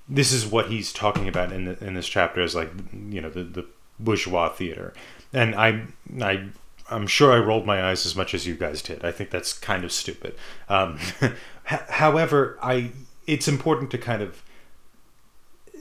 this 0.08 0.32
is 0.32 0.44
what 0.44 0.66
he's 0.66 0.92
talking 0.92 1.28
about 1.28 1.52
in 1.52 1.66
the, 1.66 1.84
in 1.84 1.94
this 1.94 2.08
chapter 2.08 2.40
as 2.40 2.54
like 2.54 2.70
you 3.08 3.20
know 3.20 3.30
the 3.30 3.44
the 3.44 3.66
bourgeois 3.98 4.48
theater, 4.48 4.92
and 5.32 5.54
I 5.54 5.86
I 6.20 6.48
I'm 6.90 7.06
sure 7.06 7.32
I 7.32 7.38
rolled 7.38 7.66
my 7.66 7.88
eyes 7.88 8.04
as 8.04 8.16
much 8.16 8.34
as 8.34 8.46
you 8.46 8.54
guys 8.54 8.82
did. 8.82 9.04
I 9.04 9.12
think 9.12 9.30
that's 9.30 9.52
kind 9.52 9.84
of 9.84 9.92
stupid. 9.92 10.34
Um, 10.68 10.98
however, 11.64 12.58
I 12.62 12.90
it's 13.26 13.46
important 13.46 13.90
to 13.92 13.98
kind 13.98 14.22
of 14.22 14.42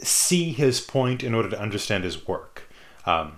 see 0.02 0.52
his 0.52 0.80
point 0.80 1.24
in 1.24 1.34
order 1.34 1.50
to 1.50 1.60
understand 1.60 2.04
his 2.04 2.28
work. 2.28 2.70
Um, 3.06 3.38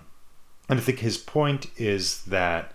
and 0.68 0.78
I 0.78 0.82
think 0.82 1.00
his 1.00 1.18
point 1.18 1.66
is 1.76 2.22
that 2.24 2.71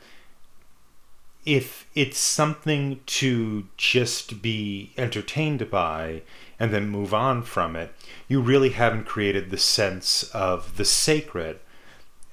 if 1.48 1.90
it's 1.96 2.20
something 2.20 3.00
to 3.06 3.66
just 3.78 4.42
be 4.42 4.92
entertained 4.98 5.72
by 5.72 6.22
and 6.60 6.74
then 6.74 6.90
move 6.90 7.14
on 7.14 7.42
from 7.42 7.74
it, 7.78 7.94
you 8.28 8.42
really 8.42 8.72
haven't 8.72 9.06
created 9.06 9.50
the 9.50 9.58
sense 9.58 10.24
of 10.32 10.76
the 10.76 10.84
sacred 10.84 11.58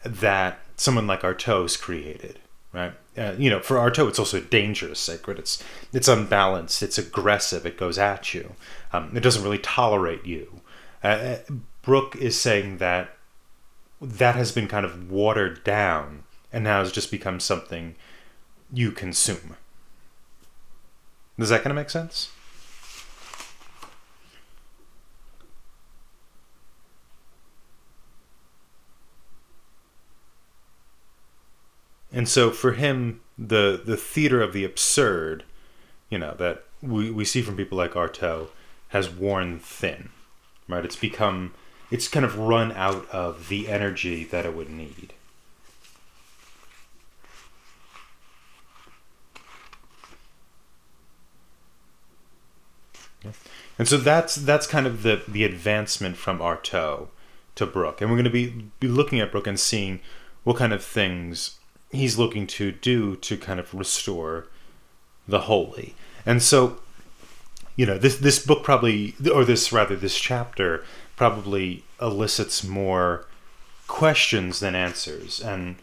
that 0.05 0.59
someone 0.75 1.07
like 1.07 1.21
Artaud's 1.23 1.77
created, 1.77 2.41
right? 2.73 2.93
Uh, 3.17 3.37
you 3.39 3.49
know, 3.49 3.61
for 3.61 3.77
Artaud, 3.77 4.09
it's 4.09 4.19
also 4.19 4.39
a 4.39 4.41
dangerous 4.41 4.99
sacred. 4.99 5.39
It's 5.39 5.63
it's 5.93 6.09
unbalanced. 6.09 6.83
It's 6.83 6.99
aggressive. 6.99 7.65
It 7.65 7.79
goes 7.79 7.99
at 7.99 8.35
you. 8.35 8.57
Um, 8.93 9.17
it 9.17 9.23
doesn't 9.23 9.45
really 9.45 9.59
tolerate 9.59 10.27
you. 10.27 10.61
Uh, 11.05 11.07
uh 11.07 11.39
Brook 11.83 12.17
is 12.17 12.41
saying 12.41 12.79
that 12.79 13.17
that 14.01 14.35
has 14.35 14.51
been 14.51 14.67
kind 14.67 14.85
of 14.85 15.09
watered 15.09 15.63
down 15.63 16.25
and 16.53 16.65
now 16.65 16.81
has 16.81 16.91
just 16.91 17.13
become 17.13 17.39
something 17.39 17.95
you 18.75 18.91
consume. 18.91 19.57
Does 21.39 21.49
that 21.49 21.63
kind 21.63 21.71
of 21.71 21.77
make 21.77 21.91
sense? 21.91 22.31
And 32.13 32.29
so 32.29 32.53
for 32.53 32.73
him, 32.73 33.21
the 33.37 33.83
the 33.85 33.97
theater 33.97 34.41
of 34.41 34.53
the 34.53 34.65
absurd, 34.65 35.43
you 36.09 36.19
know, 36.19 36.35
that 36.39 36.63
we, 36.81 37.11
we 37.11 37.25
see 37.25 37.43
from 37.43 37.57
people 37.57 37.77
like 37.77 37.93
Artaud, 37.93 38.49
has 38.89 39.11
worn 39.11 39.59
thin. 39.59 40.11
Right? 40.69 40.85
It's 40.85 40.97
become 40.97 41.55
it's 41.91 42.07
kind 42.07 42.25
of 42.25 42.39
run 42.39 42.71
out 42.73 43.09
of 43.11 43.49
the 43.49 43.69
energy 43.69 44.25
that 44.25 44.47
it 44.47 44.55
would 44.55 44.71
need. 44.71 45.13
And 53.79 53.89
so 53.89 53.97
that's 53.97 54.35
that's 54.37 54.67
kind 54.67 54.87
of 54.87 55.03
the 55.03 55.23
the 55.27 55.45
advancement 55.45 56.17
from 56.17 56.39
Artaud 56.39 57.09
to 57.57 57.67
Brook, 57.67 58.01
and 58.01 58.11
we're 58.11 58.17
going 58.17 58.25
to 58.25 58.31
be 58.31 58.71
be 58.81 58.89
looking 58.89 59.21
at 59.21 59.33
Brook 59.33 59.47
and 59.47 59.59
seeing 59.59 60.01
what 60.45 60.57
kind 60.57 60.73
of 60.73 60.85
things 60.85 61.59
he's 61.91 62.19
looking 62.19 62.47
to 62.47 62.73
do 62.73 63.17
to 63.17 63.37
kind 63.37 63.61
of 63.61 63.73
restore 63.75 64.47
the 65.27 65.41
holy. 65.41 65.95
And 66.27 66.43
so, 66.43 66.81
you 67.77 67.87
know, 67.87 67.99
this 67.99 68.17
this 68.17 68.45
book 68.45 68.63
probably, 68.63 69.15
or 69.33 69.45
this 69.45 69.73
rather, 69.73 69.97
this 69.97 70.19
chapter 70.19 70.85
probably 71.17 71.85
elicits 72.01 72.65
more 72.65 73.27
questions 73.87 74.61
than 74.61 74.75
answers, 74.75 75.41
and 75.41 75.77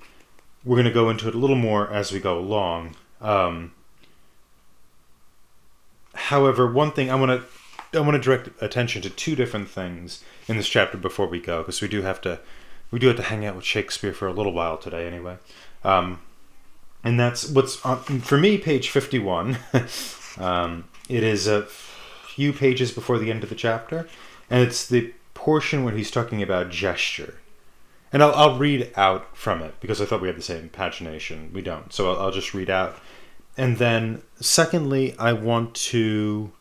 we're 0.64 0.76
going 0.76 0.86
to 0.86 0.94
go 0.94 1.10
into 1.10 1.28
it 1.28 1.36
a 1.36 1.38
little 1.38 1.56
more 1.56 1.90
as 1.92 2.12
we 2.12 2.20
go 2.20 2.38
along. 2.38 2.96
Um, 3.20 3.74
however, 6.32 6.66
one 6.66 6.92
thing 6.92 7.12
I 7.12 7.16
want 7.16 7.42
to 7.42 7.98
I 7.98 8.02
want 8.02 8.14
to 8.14 8.20
direct 8.20 8.50
attention 8.64 9.02
to 9.02 9.10
two 9.10 9.36
different 9.36 9.70
things 9.70 10.24
in 10.48 10.56
this 10.56 10.70
chapter 10.70 10.98
before 10.98 11.28
we 11.28 11.40
go, 11.40 11.60
because 11.60 11.82
we 11.82 11.90
do 11.90 12.02
have 12.02 12.22
to 12.22 12.40
we 12.90 13.00
do 13.00 13.08
have 13.08 13.18
to 13.18 13.24
hang 13.24 13.46
out 13.46 13.56
with 13.56 13.66
Shakespeare 13.66 14.14
for 14.14 14.28
a 14.28 14.34
little 14.34 14.54
while 14.54 14.78
today, 14.78 15.06
anyway. 15.06 15.38
Um, 15.84 16.20
and 17.04 17.20
that's 17.20 17.50
what's 17.50 17.84
on, 17.86 17.98
for 18.22 18.38
me, 18.38 18.58
page 18.58 18.90
fifty-one. 18.90 19.58
um, 20.40 20.86
it 21.10 21.24
is 21.24 21.48
a 21.48 21.64
few 21.64 22.54
pages 22.54 22.92
before 22.92 23.20
the 23.20 23.30
end 23.30 23.44
of 23.44 23.50
the 23.50 23.56
chapter, 23.56 24.08
and 24.50 24.62
it's 24.64 24.88
the 24.88 25.14
portion 25.34 25.84
where 25.84 25.94
he's 25.94 26.12
talking 26.12 26.42
about 26.42 26.70
gesture. 26.70 27.36
And 28.14 28.22
I'll, 28.22 28.34
I'll 28.36 28.58
read 28.58 28.92
out 28.96 29.38
from 29.38 29.62
it 29.62 29.76
because 29.80 30.02
I 30.02 30.06
thought 30.06 30.22
we 30.22 30.28
had 30.28 30.38
the 30.38 30.42
same 30.42 30.70
pagination. 30.70 31.52
We 31.54 31.62
don't, 31.62 31.94
so 31.94 32.12
I'll, 32.12 32.20
I'll 32.20 32.32
just 32.32 32.54
read 32.54 32.70
out. 32.70 32.98
And 33.58 33.78
then, 33.78 34.22
secondly, 34.40 35.16
I 35.20 35.34
want 35.34 35.76
to 35.76 36.52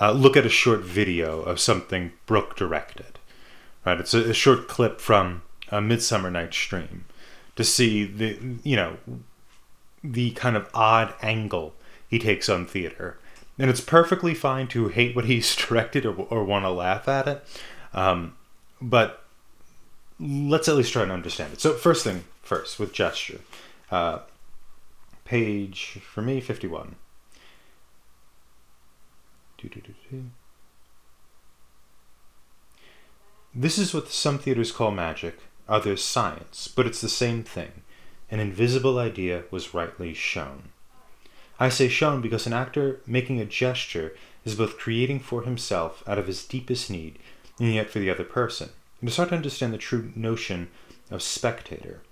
uh, 0.00 0.12
look 0.12 0.36
at 0.36 0.46
a 0.46 0.50
short 0.50 0.80
video 0.80 1.42
of 1.42 1.60
something 1.60 2.12
Brook 2.26 2.56
directed. 2.56 3.18
Right, 3.84 4.00
it's 4.00 4.14
a, 4.14 4.30
a 4.30 4.34
short 4.34 4.66
clip 4.66 5.00
from 5.00 5.42
a 5.68 5.80
Midsummer 5.80 6.30
Night's 6.30 6.66
Dream 6.66 7.04
to 7.56 7.64
see 7.64 8.04
the 8.04 8.38
you 8.62 8.76
know 8.76 8.96
the 10.02 10.32
kind 10.32 10.56
of 10.56 10.68
odd 10.74 11.14
angle 11.22 11.74
he 12.08 12.18
takes 12.18 12.48
on 12.48 12.66
theater, 12.66 13.18
and 13.58 13.70
it's 13.70 13.80
perfectly 13.80 14.34
fine 14.34 14.68
to 14.68 14.88
hate 14.88 15.14
what 15.14 15.26
he's 15.26 15.54
directed 15.68 16.06
or, 16.06 16.14
or 16.30 16.44
want 16.44 16.64
to 16.64 16.70
laugh 16.70 17.08
at 17.08 17.28
it, 17.28 17.44
um, 17.92 18.34
but 18.80 19.24
let's 20.18 20.68
at 20.68 20.76
least 20.76 20.92
try 20.92 21.02
and 21.02 21.12
understand 21.12 21.52
it. 21.52 21.60
So 21.60 21.74
first 21.74 22.04
thing 22.04 22.24
first 22.42 22.78
with 22.78 22.92
gesture, 22.92 23.40
uh, 23.90 24.20
page 25.24 25.98
for 26.02 26.22
me 26.22 26.40
fifty 26.40 26.66
one. 26.66 26.96
This 33.54 33.78
is 33.78 33.94
what 33.94 34.10
some 34.10 34.38
theaters 34.38 34.72
call 34.72 34.90
magic, 34.90 35.38
others 35.66 36.04
science, 36.04 36.68
but 36.68 36.86
it's 36.86 37.00
the 37.00 37.08
same 37.08 37.42
thing. 37.42 37.82
An 38.30 38.40
invisible 38.40 38.98
idea 38.98 39.44
was 39.50 39.72
rightly 39.72 40.12
shown. 40.12 40.70
I 41.58 41.68
say 41.68 41.88
shown 41.88 42.20
because 42.20 42.46
an 42.46 42.52
actor 42.52 43.00
making 43.06 43.40
a 43.40 43.44
gesture 43.44 44.14
is 44.44 44.56
both 44.56 44.76
creating 44.76 45.20
for 45.20 45.42
himself 45.42 46.02
out 46.06 46.18
of 46.18 46.26
his 46.26 46.44
deepest 46.44 46.90
need 46.90 47.18
and 47.58 47.72
yet 47.72 47.88
for 47.88 48.00
the 48.00 48.10
other 48.10 48.24
person. 48.24 48.70
And 49.00 49.08
to 49.08 49.12
start 49.12 49.28
to 49.28 49.36
understand 49.36 49.72
the 49.72 49.78
true 49.78 50.12
notion 50.14 50.68
of 51.10 51.22
spectator, 51.22 52.02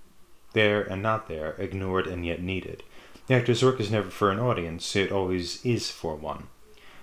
there 0.53 0.83
and 0.83 1.03
not 1.03 1.29
there, 1.29 1.57
ignored 1.59 2.07
and 2.07 2.25
yet 2.25 2.41
needed. 2.41 2.83
The 3.27 3.35
actor's 3.35 3.63
work 3.63 3.81
is 3.81 3.91
never 3.91 4.11
for 4.11 4.31
an 4.31 4.41
audience, 4.41 4.97
it 4.97 5.13
always 5.13 5.65
is 5.65 5.91
for 5.91 6.17
one. 6.17 6.49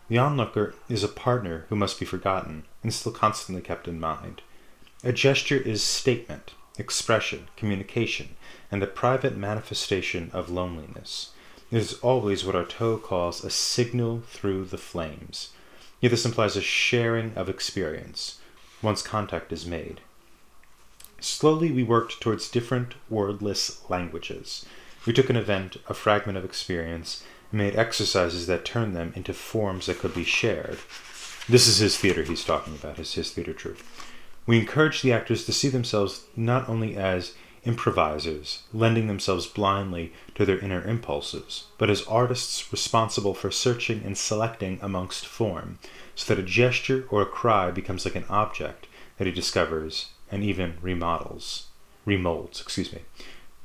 The 0.10 0.18
onlooker 0.18 0.76
is 0.90 1.04
a 1.04 1.08
partner 1.08 1.66
who 1.70 1.76
must 1.76 2.00
be 2.00 2.06
forgotten 2.06 2.66
and 2.84 2.94
still 2.94 3.12
constantly 3.12 3.62
kept 3.62 3.88
in 3.88 4.00
mind. 4.00 4.42
A 5.04 5.14
gesture 5.14 5.58
is 5.58 5.82
statement, 5.82 6.54
expression, 6.78 7.48
communication, 7.56 8.36
and 8.72 8.82
the 8.82 8.88
private 8.88 9.38
manifestation 9.38 10.30
of 10.34 10.50
loneliness. 10.50 11.32
It 11.72 11.78
is 11.78 12.00
always 12.00 12.44
what 12.44 12.56
Artaud 12.56 13.04
calls 13.04 13.44
a 13.44 13.50
signal 13.50 14.24
through 14.28 14.66
the 14.66 14.78
flames. 14.78 15.50
Yet 16.02 16.10
this 16.10 16.26
implies 16.26 16.56
a 16.56 16.62
sharing 16.62 17.34
of 17.36 17.48
experience 17.48 18.40
once 18.82 19.02
contact 19.02 19.52
is 19.52 19.66
made. 19.66 20.02
Slowly 21.20 21.72
we 21.72 21.84
worked 21.84 22.22
towards 22.22 22.50
different 22.50 22.96
wordless 23.10 23.88
languages. 23.90 24.66
We 25.06 25.14
took 25.14 25.30
an 25.30 25.36
event, 25.36 25.78
a 25.88 25.94
fragment 25.94 26.38
of 26.38 26.46
experience, 26.46 27.24
and 27.52 27.60
made 27.60 27.76
exercises 27.76 28.48
that 28.48 28.66
turned 28.66 28.96
them 28.96 29.14
into 29.16 29.34
forms 29.34 29.86
that 29.86 30.00
could 30.00 30.14
be 30.14 30.24
shared. 30.24 30.80
This 31.48 31.68
is 31.68 31.78
his 31.78 31.98
theater 31.98 32.24
he's 32.24 32.44
talking 32.44 32.76
about, 32.76 32.98
his, 32.98 33.14
his 33.14 33.32
theater 33.32 33.54
truth. 33.54 33.84
We 34.46 34.60
encourage 34.60 35.02
the 35.02 35.14
actors 35.14 35.46
to 35.46 35.54
see 35.54 35.70
themselves 35.70 36.26
not 36.36 36.68
only 36.68 36.96
as 36.96 37.34
improvisers, 37.66 38.64
lending 38.74 39.08
themselves 39.08 39.46
blindly 39.46 40.14
to 40.36 40.46
their 40.46 40.60
inner 40.60 40.82
impulses, 40.84 41.66
but 41.78 41.90
as 41.90 42.04
artists 42.04 42.72
responsible 42.72 43.34
for 43.34 43.52
searching 43.52 44.02
and 44.06 44.18
selecting 44.18 44.80
amongst 44.82 45.26
form, 45.26 45.80
so 46.16 46.34
that 46.34 46.42
a 46.42 46.46
gesture 46.46 47.06
or 47.10 47.22
a 47.22 47.26
cry 47.26 47.72
becomes 47.72 48.06
like 48.06 48.16
an 48.16 48.26
object 48.30 48.88
that 49.18 49.28
he 49.28 49.34
discovers 49.34 50.10
and 50.32 50.44
even 50.44 50.78
remodels, 50.82 51.68
remolds, 52.06 52.62
excuse 52.62 52.94
me. 52.94 53.00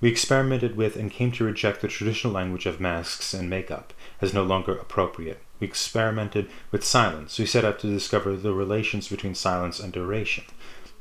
We 0.05 0.11
experimented 0.11 0.77
with 0.77 0.97
and 0.97 1.11
came 1.11 1.33
to 1.33 1.45
reject 1.45 1.81
the 1.81 1.88
traditional 1.88 2.35
language 2.35 2.67
of 2.67 2.79
masks 2.79 3.33
and 3.33 3.49
makeup 3.49 3.95
as 4.21 4.35
no 4.35 4.43
longer 4.43 4.77
appropriate. 4.77 5.40
We 5.59 5.67
experimented 5.67 6.51
with 6.71 6.85
silence. 6.85 7.38
We 7.38 7.47
set 7.47 7.64
out 7.64 7.79
to 7.79 7.87
discover 7.87 8.37
the 8.37 8.53
relations 8.53 9.09
between 9.09 9.35
silence 9.35 9.81
and 9.81 9.95
duration. 9.95 10.45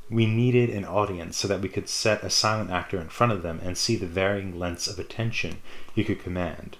We 0.09 0.25
needed 0.25 0.69
an 0.69 0.85
audience 0.85 1.35
so 1.35 1.49
that 1.49 1.59
we 1.59 1.67
could 1.67 1.89
set 1.89 2.23
a 2.23 2.29
silent 2.29 2.71
actor 2.71 2.97
in 2.97 3.09
front 3.09 3.33
of 3.33 3.41
them 3.41 3.59
and 3.61 3.77
see 3.77 3.97
the 3.97 4.07
varying 4.07 4.57
lengths 4.57 4.87
of 4.87 4.97
attention 4.97 5.57
he 5.93 6.05
could 6.05 6.23
command. 6.23 6.77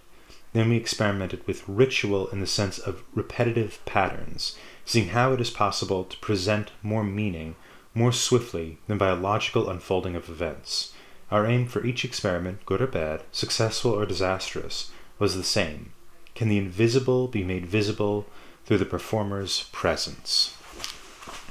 Then 0.53 0.69
we 0.69 0.77
experimented 0.77 1.45
with 1.45 1.67
ritual 1.67 2.29
in 2.29 2.39
the 2.39 2.47
sense 2.47 2.79
of 2.79 3.03
repetitive 3.13 3.83
patterns, 3.83 4.57
seeing 4.86 5.09
how 5.09 5.33
it 5.33 5.41
is 5.41 5.49
possible 5.49 6.05
to 6.05 6.17
present 6.19 6.71
more 6.81 7.03
meaning 7.03 7.57
more 7.93 8.13
swiftly 8.13 8.77
than 8.88 8.97
by 8.97 9.09
a 9.09 9.15
logical 9.15 9.69
unfolding 9.69 10.15
of 10.15 10.29
events. 10.29 10.93
Our 11.31 11.45
aim 11.45 11.67
for 11.67 11.86
each 11.86 12.05
experiment, 12.05 12.65
good 12.65 12.81
or 12.81 12.88
bad, 12.88 13.23
successful 13.31 13.91
or 13.91 14.05
disastrous, 14.05 14.91
was 15.19 15.36
the 15.36 15.43
same. 15.43 15.93
Can 16.36 16.49
the 16.49 16.57
invisible 16.57 17.27
be 17.27 17.43
made 17.43 17.65
visible 17.65 18.25
through 18.65 18.79
the 18.79 18.86
performer's 18.86 19.69
presence? 19.71 20.57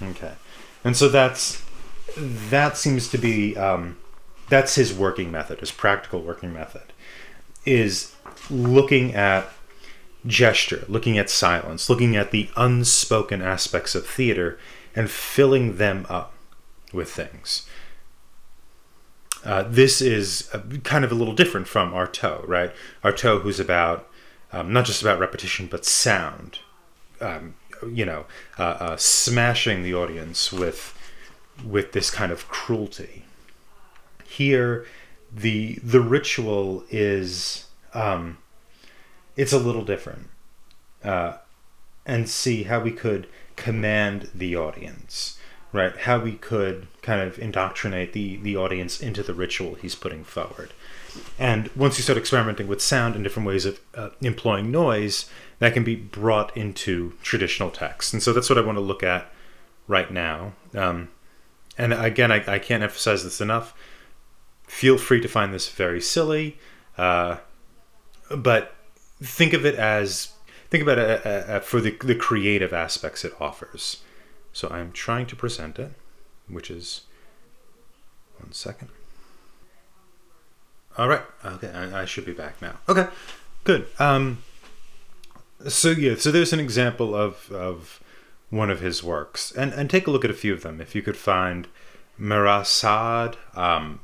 Okay. 0.01 0.33
and 0.85 0.97
so 0.97 1.09
that's 1.09 1.63
that 2.17 2.77
seems 2.77 3.09
to 3.09 3.19
be 3.19 3.57
um, 3.57 3.97
that's 4.49 4.75
his 4.75 4.93
working 4.93 5.31
method, 5.31 5.61
his 5.61 5.71
practical 5.71 6.21
working 6.21 6.53
method, 6.53 6.93
is 7.65 8.15
looking 8.51 9.15
at 9.15 9.49
gesture, 10.27 10.85
looking 10.89 11.19
at 11.19 11.31
silence, 11.31 11.89
looking 11.89 12.17
at 12.17 12.31
the 12.31 12.49
unspoken 12.57 13.43
aspects 13.43 13.95
of 13.95 14.07
theater, 14.07 14.59
and 14.95 15.11
filling 15.11 15.77
them 15.77 16.07
up 16.09 16.35
with 16.93 17.11
things. 17.11 17.67
Uh, 19.45 19.65
this 19.65 20.01
is 20.01 20.49
a, 20.53 20.61
kind 20.81 21.05
of 21.05 21.11
a 21.11 21.15
little 21.15 21.35
different 21.35 21.67
from 21.67 21.93
Artaud, 21.93 22.47
right? 22.47 22.73
Artaud, 23.03 23.43
who's 23.43 23.59
about 23.59 24.09
um, 24.53 24.73
not 24.73 24.85
just 24.85 25.03
about 25.03 25.19
repetition, 25.19 25.67
but 25.67 25.85
sound. 25.85 26.59
Um, 27.21 27.55
you 27.91 28.05
know, 28.05 28.27
uh, 28.59 28.63
uh, 28.63 28.97
smashing 28.97 29.83
the 29.83 29.95
audience 29.95 30.53
with 30.53 30.97
with 31.67 31.93
this 31.93 32.11
kind 32.11 32.31
of 32.31 32.49
cruelty. 32.49 33.25
Here, 34.25 34.87
the 35.35 35.79
the 35.83 36.01
ritual 36.01 36.85
is 36.91 37.67
um, 37.95 38.39
it's 39.37 39.53
a 39.53 39.59
little 39.59 39.85
different, 39.85 40.29
uh, 41.03 41.39
and 42.07 42.29
see 42.29 42.65
how 42.65 42.81
we 42.81 42.93
could 42.93 43.27
command 43.57 44.31
the 44.35 44.57
audience 44.57 45.39
right? 45.73 45.97
How 45.97 46.19
we 46.19 46.33
could 46.33 46.87
kind 47.03 47.21
of 47.21 47.39
indoctrinate 47.39 48.13
the 48.13 48.37
the 48.37 48.57
audience 48.57 49.01
into 49.01 49.23
the 49.23 49.35
ritual 49.35 49.75
he's 49.75 49.95
putting 49.95 50.25
forward. 50.25 50.73
And 51.39 51.69
once 51.77 51.99
you 51.99 52.03
start 52.03 52.17
experimenting 52.17 52.69
with 52.69 52.81
sound 52.81 53.15
and 53.15 53.23
different 53.23 53.47
ways 53.47 53.67
of 53.67 53.81
uh, 53.95 54.11
employing 54.23 54.71
noise, 54.71 55.29
that 55.59 55.75
can 55.75 55.85
be 55.85 55.95
brought 55.95 56.57
into 56.57 57.13
traditional 57.23 57.71
text. 57.71 58.15
And 58.15 58.23
so 58.23 58.33
that's 58.33 58.49
what 58.49 58.59
I 58.59 58.63
want 58.63 58.77
to 58.77 58.83
look 58.83 59.03
at 59.03 59.31
right 59.87 60.11
now. 60.11 60.53
Um, 60.75 61.11
and 61.77 61.93
again, 61.93 62.33
I, 62.33 62.43
I, 62.47 62.59
can't 62.59 62.83
emphasize 62.83 63.25
this 63.25 63.41
enough. 63.41 63.75
Feel 64.67 64.97
free 64.97 65.21
to 65.21 65.29
find 65.29 65.53
this 65.53 65.69
very 65.69 66.01
silly, 66.01 66.59
uh, 66.97 67.37
but 68.35 68.75
think 69.23 69.53
of 69.53 69.67
it 69.67 69.75
as 69.75 70.33
think 70.71 70.83
about 70.83 70.99
it 70.99 71.27
uh, 71.27 71.29
uh, 71.29 71.61
for 71.61 71.81
the, 71.81 71.91
the 72.03 72.15
creative 72.15 72.73
aspects 72.73 73.25
it 73.25 73.35
offers. 73.41 74.03
So 74.53 74.69
I'm 74.69 74.93
trying 74.93 75.27
to 75.27 75.37
present 75.37 75.79
it, 75.79 75.93
which 76.49 76.71
is 76.71 77.03
one 78.39 78.53
second. 78.53 78.89
All 80.99 81.09
right. 81.09 81.23
Okay, 81.45 81.71
I, 81.71 82.03
I 82.03 82.05
should 82.05 82.27
be 82.27 82.33
back 82.33 82.61
now. 82.61 82.77
Okay, 82.89 83.09
good. 83.65 83.87
Um, 83.99 84.43
so 85.69 85.91
yeah, 85.91 86.17
so 86.17 86.31
there's 86.31 86.53
an 86.53 86.61
example 86.61 87.15
of 87.15 87.51
of 87.51 88.03
one 88.51 88.71
of 88.71 88.81
his 88.81 89.03
works, 89.03 89.53
and 89.53 89.73
and 89.73 89.89
take 89.89 90.07
a 90.07 90.11
look 90.11 90.25
at 90.25 90.31
a 90.31 90.35
few 90.35 90.53
of 90.53 90.63
them. 90.63 90.81
If 90.81 90.95
you 90.95 91.03
could 91.03 91.17
find 91.17 91.67
Marat 92.19 92.65
Sade, 92.65 93.37
um, 93.55 94.01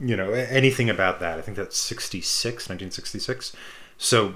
you 0.00 0.16
know 0.16 0.32
anything 0.32 0.90
about 0.90 1.20
that. 1.20 1.38
I 1.38 1.40
think 1.40 1.56
that's 1.56 1.76
66, 1.76 2.68
1966. 2.68 3.54
So 3.96 4.34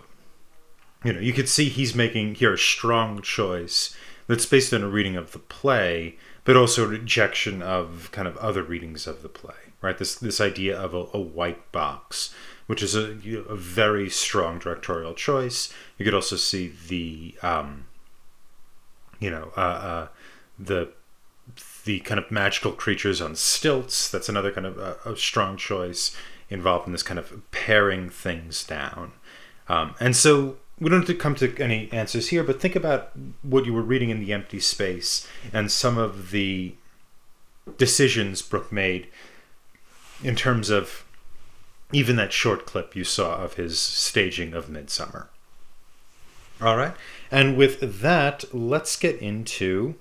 you 1.05 1.13
know 1.13 1.21
you 1.21 1.33
could 1.33 1.49
see 1.49 1.69
he's 1.69 1.95
making 1.95 2.37
here 2.37 2.55
a 2.55 2.59
strong 2.59 3.23
choice 3.23 3.97
that's 4.29 4.47
based 4.47 4.73
on 4.73 4.83
a 4.83 4.89
reading 4.89 5.17
of 5.17 5.33
the 5.33 5.41
play, 5.41 6.17
but 6.45 6.57
also 6.57 6.87
rejection 6.87 7.63
of 7.63 8.11
kind 8.13 8.27
of 8.29 8.37
other 8.39 8.63
readings 8.63 9.07
of 9.07 9.23
the 9.23 9.29
play. 9.29 9.55
Right, 9.81 9.99
this 9.99 10.15
this 10.15 10.41
idea 10.41 10.79
of 10.79 10.95
a, 10.95 11.07
a 11.13 11.21
white 11.21 11.73
box, 11.73 12.33
which 12.69 12.85
is 12.85 12.95
a, 12.95 13.19
a 13.49 13.57
very 13.57 14.09
strong 14.09 14.61
directorial 14.61 15.13
choice. 15.13 15.73
You 15.99 16.05
could 16.05 16.15
also 16.15 16.37
see 16.37 16.73
the, 16.87 17.35
um, 17.43 17.87
you 19.19 19.29
know, 19.29 19.51
uh, 19.57 19.61
uh, 19.61 20.09
the 20.57 20.93
the 21.85 21.99
kind 22.01 22.21
of 22.21 22.31
magical 22.31 22.71
creatures 22.71 23.21
on 23.21 23.35
stilts. 23.35 24.09
That's 24.09 24.29
another 24.29 24.53
kind 24.53 24.67
of 24.67 24.79
uh, 24.79 24.95
a 25.05 25.17
strong 25.17 25.57
choice 25.57 26.17
involved 26.49 26.87
in 26.87 26.93
this 26.93 27.03
kind 27.03 27.19
of 27.19 27.51
paring 27.51 28.09
things 28.09 28.63
down. 28.63 29.13
Um, 29.69 29.97
and 29.99 30.15
so 30.15 30.59
we 30.83 30.91
don't 30.91 31.01
have 31.01 31.07
to 31.07 31.15
come 31.15 31.37
to 31.37 31.57
any 31.63 31.91
answers 31.93 32.29
here, 32.29 32.43
but 32.43 32.61
think 32.61 32.75
about 32.75 33.13
what 33.43 33.65
you 33.65 33.73
were 33.73 33.83
reading 33.83 34.11
in 34.11 34.19
the 34.19 34.33
empty 34.33 34.59
space 34.59 35.29
and 35.53 35.71
some 35.71 35.97
of 35.97 36.33
the 36.33 36.75
decisions 37.79 38.43
Brook 38.43 38.73
made 38.73 39.07
in 40.25 40.35
terms 40.35 40.71
of 40.71 41.05
even 41.93 42.17
that 42.17 42.33
short 42.33 42.67
clip 42.67 42.97
you 42.97 43.05
saw 43.05 43.37
of 43.37 43.55
his 43.55 43.79
staging 43.79 44.55
of 44.55 44.69
Midsummer. 44.69 45.29
All 46.61 46.77
right. 46.77 46.95
And 47.31 47.57
with 47.57 48.01
that, 48.01 48.45
let's 48.53 48.97
get 48.97 49.21
into 49.21 49.95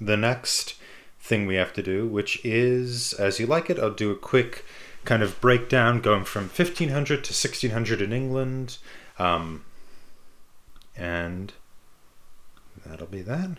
the 0.00 0.16
next 0.16 0.76
thing 1.20 1.46
we 1.46 1.56
have 1.56 1.74
to 1.74 1.82
do, 1.82 2.06
which 2.06 2.42
is, 2.42 3.12
as 3.14 3.38
you 3.38 3.46
like 3.46 3.68
it, 3.68 3.78
I'll 3.78 3.90
do 3.90 4.10
a 4.10 4.16
quick 4.16 4.64
kind 5.04 5.22
of 5.22 5.40
breakdown 5.42 6.00
going 6.00 6.24
from 6.24 6.44
1500 6.44 7.06
to 7.06 7.32
1600 7.32 8.00
in 8.00 8.12
England, 8.12 8.78
um, 9.20 9.64
and 10.96 11.52
that'll 12.86 13.06
be 13.06 13.22
that. 13.22 13.58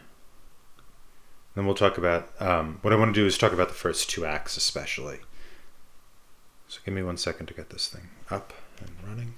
Then 1.53 1.65
we'll 1.65 1.75
talk 1.75 1.97
about 1.97 2.29
um, 2.41 2.79
what 2.81 2.93
I 2.93 2.95
want 2.95 3.13
to 3.13 3.19
do 3.19 3.27
is 3.27 3.37
talk 3.37 3.53
about 3.53 3.67
the 3.67 3.73
first 3.73 4.09
two 4.09 4.25
acts, 4.25 4.57
especially. 4.57 5.19
So 6.67 6.79
give 6.83 6.93
me 6.93 7.03
one 7.03 7.17
second 7.17 7.47
to 7.47 7.53
get 7.53 7.69
this 7.69 7.87
thing 7.87 8.07
up 8.29 8.53
and 8.79 8.89
running. 9.05 9.33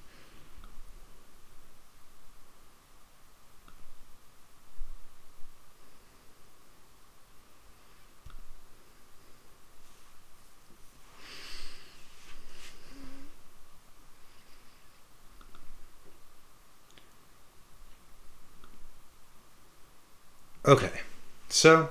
Okay, 20.73 21.01
so 21.49 21.89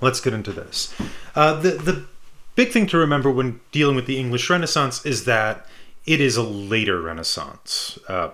let's 0.00 0.22
get 0.22 0.32
into 0.32 0.52
this. 0.52 0.94
Uh, 1.34 1.52
the 1.60 1.72
the 1.72 2.06
big 2.54 2.70
thing 2.70 2.86
to 2.86 2.96
remember 2.96 3.30
when 3.30 3.60
dealing 3.72 3.94
with 3.94 4.06
the 4.06 4.18
English 4.18 4.48
Renaissance 4.48 5.04
is 5.04 5.26
that 5.26 5.66
it 6.06 6.18
is 6.18 6.38
a 6.38 6.42
later 6.42 6.98
Renaissance. 7.02 7.98
Uh, 8.08 8.30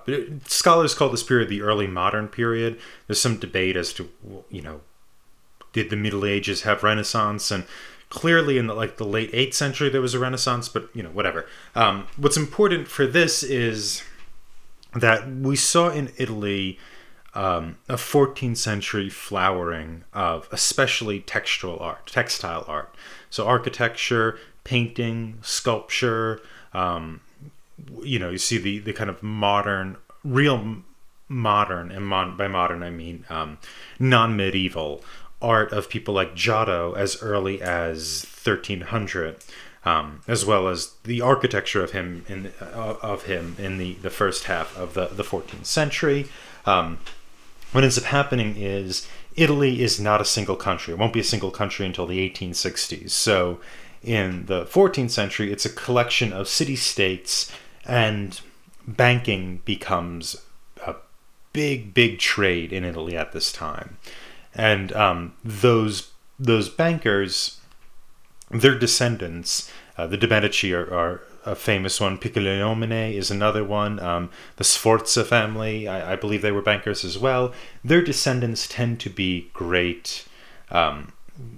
scholars 0.46 0.94
call 0.94 1.08
this 1.08 1.24
period 1.24 1.48
the 1.48 1.62
early 1.62 1.88
modern 1.88 2.28
period. 2.28 2.78
There's 3.08 3.20
some 3.20 3.38
debate 3.38 3.76
as 3.76 3.92
to 3.94 4.08
you 4.48 4.62
know 4.62 4.82
did 5.72 5.90
the 5.90 5.96
Middle 5.96 6.24
Ages 6.24 6.62
have 6.62 6.84
Renaissance 6.84 7.50
and 7.50 7.64
clearly 8.08 8.56
in 8.56 8.68
the, 8.68 8.74
like 8.74 8.98
the 8.98 9.04
late 9.04 9.32
8th 9.32 9.54
century 9.54 9.88
there 9.88 10.02
was 10.02 10.12
a 10.12 10.18
renaissance 10.18 10.68
but 10.68 10.90
you 10.94 11.02
know 11.02 11.08
whatever 11.08 11.46
um, 11.74 12.06
what's 12.18 12.36
important 12.36 12.86
for 12.86 13.06
this 13.06 13.42
is 13.42 14.02
that 14.94 15.26
we 15.26 15.56
saw 15.56 15.88
in 15.88 16.12
italy 16.18 16.78
um, 17.34 17.78
a 17.88 17.94
14th 17.94 18.58
century 18.58 19.08
flowering 19.08 20.04
of 20.12 20.48
especially 20.52 21.20
textual 21.20 21.78
art, 21.78 22.06
textile 22.06 22.64
art. 22.68 22.94
So 23.30 23.46
architecture, 23.46 24.38
painting, 24.64 25.38
sculpture. 25.42 26.40
Um, 26.74 27.20
you 28.02 28.18
know, 28.18 28.30
you 28.30 28.38
see 28.38 28.58
the 28.58 28.78
the 28.78 28.92
kind 28.92 29.08
of 29.08 29.22
modern, 29.22 29.96
real 30.22 30.82
modern, 31.28 31.90
and 31.90 32.06
mon- 32.06 32.36
by 32.36 32.48
modern 32.48 32.82
I 32.82 32.90
mean 32.90 33.24
um, 33.30 33.58
non-medieval 33.98 35.02
art 35.40 35.72
of 35.72 35.88
people 35.88 36.14
like 36.14 36.34
Giotto 36.34 36.92
as 36.92 37.20
early 37.22 37.60
as 37.62 38.26
1300. 38.44 39.36
Um, 39.84 40.20
as 40.28 40.46
well 40.46 40.68
as 40.68 40.92
the 41.02 41.20
architecture 41.22 41.82
of 41.82 41.90
him 41.90 42.24
in 42.28 42.52
uh, 42.60 42.94
of 43.02 43.24
him 43.24 43.56
in 43.58 43.78
the, 43.78 43.94
the 43.94 44.10
first 44.10 44.44
half 44.44 44.78
of 44.78 44.94
the, 44.94 45.06
the 45.06 45.24
14th 45.24 45.66
century. 45.66 46.28
Um, 46.66 47.00
what 47.72 47.84
ends 47.84 47.98
up 47.98 48.04
happening 48.04 48.56
is 48.56 49.06
Italy 49.34 49.82
is 49.82 49.98
not 49.98 50.20
a 50.20 50.26
single 50.26 50.56
country. 50.56 50.92
It 50.92 50.98
won't 50.98 51.12
be 51.12 51.20
a 51.20 51.24
single 51.24 51.50
country 51.50 51.86
until 51.86 52.06
the 52.06 52.30
1860s. 52.30 53.10
So 53.10 53.60
in 54.02 54.46
the 54.46 54.64
14th 54.66 55.10
century, 55.10 55.52
it's 55.52 55.64
a 55.64 55.70
collection 55.70 56.32
of 56.32 56.48
city 56.48 56.76
states, 56.76 57.50
and 57.84 58.40
banking 58.86 59.62
becomes 59.64 60.36
a 60.86 60.96
big, 61.52 61.94
big 61.94 62.18
trade 62.18 62.72
in 62.72 62.84
Italy 62.84 63.16
at 63.16 63.32
this 63.32 63.52
time. 63.52 63.96
And 64.54 64.92
um, 64.92 65.34
those 65.44 66.10
those 66.38 66.68
bankers, 66.68 67.60
their 68.50 68.76
descendants, 68.76 69.70
uh, 69.96 70.08
the 70.08 70.16
De 70.16 70.26
Medici 70.26 70.74
are, 70.74 70.92
are 70.92 71.22
a 71.44 71.54
famous 71.54 72.00
one. 72.00 72.18
Piccolomini 72.18 73.14
is 73.14 73.30
another 73.30 73.64
one. 73.64 73.98
Um, 74.00 74.30
the 74.56 74.64
Sforza 74.64 75.24
family, 75.24 75.88
I, 75.88 76.12
I, 76.12 76.16
believe 76.16 76.42
they 76.42 76.52
were 76.52 76.62
bankers 76.62 77.04
as 77.04 77.18
well. 77.18 77.52
Their 77.84 78.02
descendants 78.02 78.66
tend 78.66 79.00
to 79.00 79.10
be 79.10 79.50
great, 79.52 80.26
um, 80.70 81.12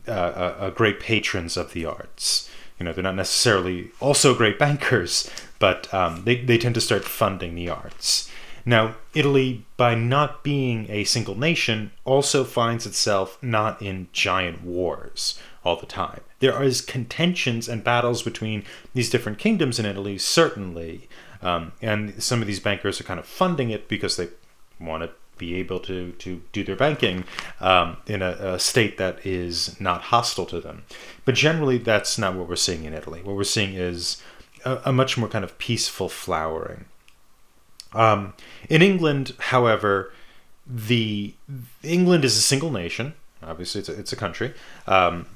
uh, 0.08 0.10
uh, 0.10 0.56
uh, 0.58 0.70
great 0.70 1.00
patrons 1.00 1.56
of 1.56 1.72
the 1.72 1.84
arts. 1.84 2.48
You 2.78 2.84
know, 2.84 2.92
they're 2.92 3.04
not 3.04 3.14
necessarily 3.14 3.90
also 4.00 4.34
great 4.34 4.58
bankers, 4.58 5.30
but 5.58 5.92
um, 5.94 6.24
they, 6.24 6.36
they 6.36 6.58
tend 6.58 6.74
to 6.74 6.80
start 6.80 7.04
funding 7.04 7.54
the 7.54 7.68
arts. 7.68 8.30
Now, 8.66 8.96
Italy, 9.14 9.66
by 9.76 9.94
not 9.94 10.42
being 10.42 10.86
a 10.90 11.04
single 11.04 11.38
nation, 11.38 11.90
also 12.04 12.44
finds 12.44 12.86
itself 12.86 13.38
not 13.42 13.80
in 13.82 14.08
giant 14.12 14.62
wars 14.62 15.38
all 15.64 15.76
the 15.76 15.86
time. 15.86 16.20
There 16.40 16.62
is 16.62 16.80
contentions 16.80 17.68
and 17.68 17.84
battles 17.84 18.22
between 18.22 18.64
these 18.94 19.10
different 19.10 19.38
kingdoms 19.38 19.78
in 19.78 19.86
Italy, 19.86 20.18
certainly, 20.18 21.08
um, 21.42 21.72
and 21.82 22.22
some 22.22 22.40
of 22.40 22.46
these 22.46 22.60
bankers 22.60 23.00
are 23.00 23.04
kind 23.04 23.20
of 23.20 23.26
funding 23.26 23.70
it 23.70 23.86
because 23.86 24.16
they 24.16 24.28
want 24.80 25.02
to 25.02 25.10
be 25.36 25.56
able 25.56 25.80
to 25.80 26.12
to 26.12 26.40
do 26.52 26.62
their 26.62 26.76
banking 26.76 27.24
um, 27.60 27.96
in 28.06 28.22
a, 28.22 28.30
a, 28.40 28.58
state 28.58 28.98
that 28.98 29.24
is 29.26 29.78
not 29.80 30.02
hostile 30.02 30.46
to 30.46 30.60
them. 30.60 30.84
But 31.24 31.34
generally, 31.34 31.76
that's 31.76 32.18
not 32.18 32.34
what 32.34 32.48
we're 32.48 32.56
seeing 32.56 32.84
in 32.84 32.94
Italy. 32.94 33.20
What 33.22 33.36
we're 33.36 33.44
seeing 33.44 33.74
is 33.74 34.22
a, 34.64 34.80
a 34.86 34.92
much 34.92 35.18
more 35.18 35.28
kind 35.28 35.44
of 35.44 35.58
peaceful 35.58 36.08
flowering. 36.08 36.86
Um, 37.94 38.34
in 38.68 38.82
England, 38.82 39.34
however, 39.38 40.12
the 40.66 41.34
England 41.82 42.24
is 42.24 42.36
a 42.36 42.40
single 42.40 42.70
nation. 42.70 43.14
Obviously, 43.42 43.80
it's 43.80 43.88
a, 43.88 43.98
it's 43.98 44.12
a 44.12 44.16
country. 44.16 44.54
Um, 44.86 45.26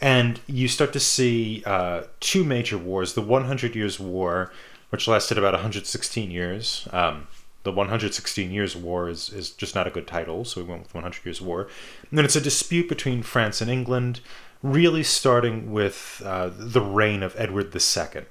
and 0.00 0.40
you 0.46 0.66
start 0.66 0.92
to 0.94 1.00
see 1.00 1.62
uh, 1.64 2.02
two 2.18 2.42
major 2.42 2.76
wars 2.76 3.14
the 3.14 3.22
100 3.22 3.76
Years' 3.76 4.00
War, 4.00 4.52
which 4.90 5.06
lasted 5.06 5.38
about 5.38 5.52
116 5.52 6.30
years. 6.30 6.88
Um, 6.92 7.28
the 7.62 7.70
116 7.70 8.50
Years' 8.50 8.74
War 8.74 9.08
is, 9.08 9.30
is 9.30 9.50
just 9.50 9.76
not 9.76 9.86
a 9.86 9.90
good 9.90 10.08
title, 10.08 10.44
so 10.44 10.60
we 10.60 10.66
went 10.66 10.82
with 10.82 10.94
100 10.94 11.24
Years' 11.24 11.40
War. 11.40 11.68
And 12.10 12.18
then 12.18 12.24
it's 12.24 12.34
a 12.34 12.40
dispute 12.40 12.88
between 12.88 13.22
France 13.22 13.60
and 13.60 13.70
England, 13.70 14.20
really 14.62 15.04
starting 15.04 15.72
with 15.72 16.20
uh, 16.24 16.50
the 16.52 16.80
reign 16.80 17.22
of 17.22 17.36
Edward 17.38 17.72
II. 17.74 18.22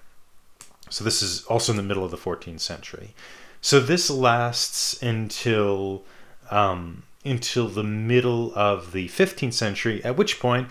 So 0.91 1.03
this 1.03 1.21
is 1.21 1.43
also 1.45 1.71
in 1.71 1.77
the 1.77 1.83
middle 1.83 2.05
of 2.05 2.11
the 2.11 2.17
14th 2.17 2.59
century. 2.59 3.13
So 3.61 3.79
this 3.79 4.09
lasts 4.09 5.01
until 5.01 6.03
um, 6.49 7.03
until 7.23 7.67
the 7.67 7.83
middle 7.83 8.51
of 8.55 8.91
the 8.91 9.07
15th 9.07 9.53
century, 9.53 10.03
at 10.03 10.17
which 10.17 10.39
point 10.39 10.67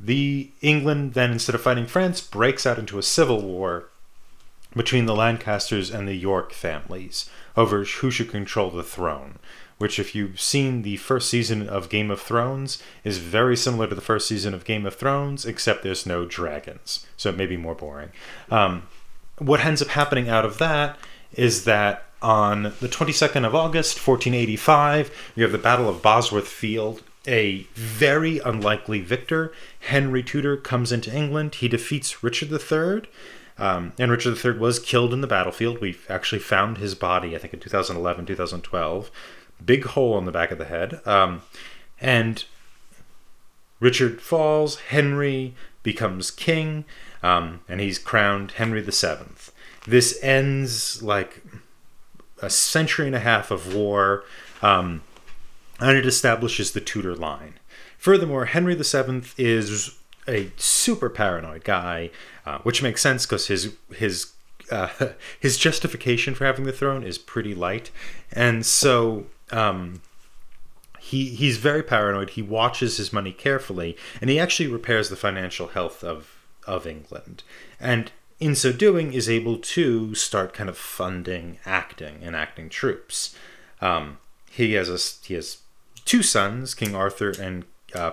the 0.00 0.50
England 0.62 1.12
then 1.12 1.30
instead 1.30 1.54
of 1.54 1.60
fighting 1.60 1.86
France 1.86 2.20
breaks 2.20 2.66
out 2.66 2.78
into 2.78 2.98
a 2.98 3.02
civil 3.02 3.42
war 3.42 3.90
between 4.74 5.06
the 5.06 5.14
Lancasters 5.14 5.90
and 5.90 6.08
the 6.08 6.14
York 6.14 6.52
families 6.52 7.28
over 7.56 7.84
who 7.84 8.10
should 8.10 8.30
control 8.30 8.70
the 8.70 8.82
throne. 8.82 9.38
Which, 9.78 9.98
if 9.98 10.14
you've 10.14 10.38
seen 10.38 10.82
the 10.82 10.98
first 10.98 11.30
season 11.30 11.66
of 11.66 11.88
Game 11.88 12.10
of 12.10 12.20
Thrones, 12.20 12.82
is 13.02 13.16
very 13.16 13.56
similar 13.56 13.86
to 13.86 13.94
the 13.94 14.02
first 14.02 14.28
season 14.28 14.52
of 14.52 14.66
Game 14.66 14.84
of 14.84 14.94
Thrones, 14.94 15.46
except 15.46 15.82
there's 15.82 16.04
no 16.04 16.26
dragons, 16.26 17.06
so 17.16 17.30
it 17.30 17.36
may 17.38 17.46
be 17.46 17.56
more 17.56 17.74
boring. 17.74 18.10
Um, 18.50 18.82
what 19.40 19.64
ends 19.64 19.82
up 19.82 19.88
happening 19.88 20.28
out 20.28 20.44
of 20.44 20.58
that 20.58 20.96
is 21.32 21.64
that 21.64 22.04
on 22.22 22.62
the 22.62 22.88
22nd 22.88 23.44
of 23.44 23.54
August, 23.54 23.96
1485, 24.06 25.32
you 25.34 25.42
have 25.42 25.52
the 25.52 25.58
Battle 25.58 25.88
of 25.88 26.02
Bosworth 26.02 26.48
Field. 26.48 27.02
A 27.26 27.66
very 27.74 28.38
unlikely 28.38 29.00
victor, 29.00 29.52
Henry 29.80 30.22
Tudor, 30.22 30.56
comes 30.56 30.90
into 30.90 31.14
England. 31.14 31.56
He 31.56 31.68
defeats 31.68 32.22
Richard 32.22 32.50
III 32.50 33.10
um, 33.60 33.92
and 33.98 34.10
Richard 34.10 34.42
III 34.42 34.58
was 34.58 34.78
killed 34.78 35.12
in 35.12 35.20
the 35.20 35.26
battlefield. 35.26 35.80
We 35.80 35.98
actually 36.08 36.38
found 36.38 36.78
his 36.78 36.94
body, 36.94 37.36
I 37.36 37.38
think, 37.38 37.52
in 37.52 37.60
2011, 37.60 38.24
2012. 38.24 39.10
Big 39.64 39.84
hole 39.84 40.14
on 40.14 40.24
the 40.24 40.32
back 40.32 40.50
of 40.50 40.56
the 40.56 40.64
head. 40.64 41.06
Um, 41.06 41.42
and 42.00 42.44
Richard 43.78 44.22
falls. 44.22 44.80
Henry 44.80 45.54
becomes 45.82 46.30
king, 46.30 46.86
um, 47.22 47.60
and 47.68 47.80
he's 47.80 47.98
crowned 47.98 48.52
Henry 48.52 48.82
VII. 48.82 49.34
This 49.86 50.18
ends 50.22 51.02
like 51.02 51.42
a 52.42 52.50
century 52.50 53.06
and 53.06 53.16
a 53.16 53.20
half 53.20 53.50
of 53.50 53.74
war, 53.74 54.24
um, 54.62 55.02
and 55.78 55.96
it 55.96 56.06
establishes 56.06 56.72
the 56.72 56.80
Tudor 56.80 57.14
line. 57.14 57.54
Furthermore, 57.98 58.46
Henry 58.46 58.74
VII 58.74 59.22
is 59.36 59.98
a 60.26 60.50
super 60.56 61.10
paranoid 61.10 61.64
guy, 61.64 62.10
uh, 62.46 62.58
which 62.58 62.82
makes 62.82 63.02
sense 63.02 63.26
because 63.26 63.48
his 63.48 63.74
his 63.94 64.32
uh, 64.70 64.88
his 65.40 65.56
justification 65.56 66.34
for 66.34 66.44
having 66.44 66.64
the 66.64 66.72
throne 66.72 67.02
is 67.02 67.18
pretty 67.18 67.54
light, 67.54 67.90
and 68.32 68.64
so 68.64 69.26
um, 69.50 70.00
he 70.98 71.30
he's 71.30 71.56
very 71.56 71.82
paranoid. 71.82 72.30
He 72.30 72.42
watches 72.42 72.96
his 72.96 73.12
money 73.12 73.32
carefully, 73.32 73.96
and 74.20 74.30
he 74.30 74.38
actually 74.38 74.68
repairs 74.68 75.08
the 75.08 75.16
financial 75.16 75.68
health 75.68 76.04
of 76.04 76.29
of 76.66 76.86
England, 76.86 77.42
and 77.78 78.12
in 78.38 78.54
so 78.54 78.72
doing 78.72 79.12
is 79.12 79.28
able 79.28 79.58
to 79.58 80.14
start 80.14 80.54
kind 80.54 80.68
of 80.70 80.78
funding 80.78 81.58
acting 81.66 82.18
and 82.22 82.34
acting 82.34 82.68
troupes. 82.68 83.36
Um, 83.80 84.18
he 84.50 84.72
has 84.72 84.88
a 84.88 85.26
he 85.26 85.34
has 85.34 85.58
two 86.04 86.22
sons, 86.22 86.74
King 86.74 86.94
Arthur 86.94 87.30
and 87.38 87.64
uh, 87.94 88.12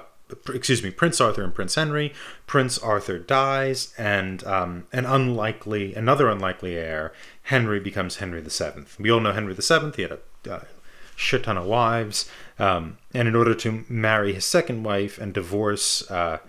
excuse 0.54 0.84
me, 0.84 0.92
Prince 0.92 1.22
Arthur 1.22 1.44
and 1.44 1.54
Prince 1.54 1.76
Henry. 1.76 2.14
Prince 2.46 2.78
Arthur 2.78 3.18
dies, 3.18 3.94
and 3.98 4.44
um, 4.44 4.88
an 4.92 5.06
unlikely, 5.06 5.96
another 5.96 6.30
unlikely 6.30 6.76
heir, 6.76 7.14
Henry 7.44 7.80
becomes 7.80 8.18
Henry 8.18 8.42
VII. 8.42 8.86
We 9.00 9.10
all 9.12 9.20
know 9.20 9.32
Henry 9.32 9.54
VII. 9.54 9.92
He 9.96 10.02
had 10.02 10.12
a 10.12 10.54
uh, 10.54 10.64
shit 11.16 11.44
ton 11.44 11.58
of 11.58 11.66
wives, 11.66 12.30
um, 12.60 12.98
and 13.14 13.28
in 13.28 13.36
order 13.36 13.56
to 13.56 13.86
marry 13.88 14.34
his 14.34 14.46
second 14.46 14.84
wife 14.84 15.18
and 15.18 15.34
divorce 15.34 16.10
uh, 16.12 16.40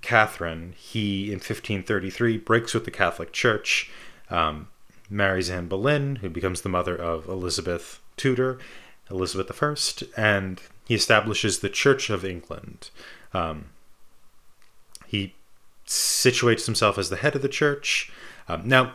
Catherine, 0.00 0.74
he 0.76 1.26
in 1.26 1.38
1533 1.38 2.38
breaks 2.38 2.74
with 2.74 2.84
the 2.84 2.90
Catholic 2.90 3.32
Church, 3.32 3.90
um, 4.30 4.68
marries 5.10 5.50
Anne 5.50 5.68
Boleyn, 5.68 6.16
who 6.16 6.30
becomes 6.30 6.62
the 6.62 6.68
mother 6.68 6.96
of 6.96 7.28
Elizabeth 7.28 8.00
Tudor, 8.16 8.58
Elizabeth 9.10 9.62
I, 9.62 10.06
and 10.16 10.60
he 10.86 10.94
establishes 10.94 11.58
the 11.58 11.68
Church 11.68 12.10
of 12.10 12.24
England. 12.24 12.90
Um, 13.34 13.66
he 15.06 15.34
situates 15.86 16.66
himself 16.66 16.96
as 16.96 17.10
the 17.10 17.16
head 17.16 17.36
of 17.36 17.42
the 17.42 17.48
church. 17.48 18.10
Um, 18.48 18.66
now, 18.66 18.94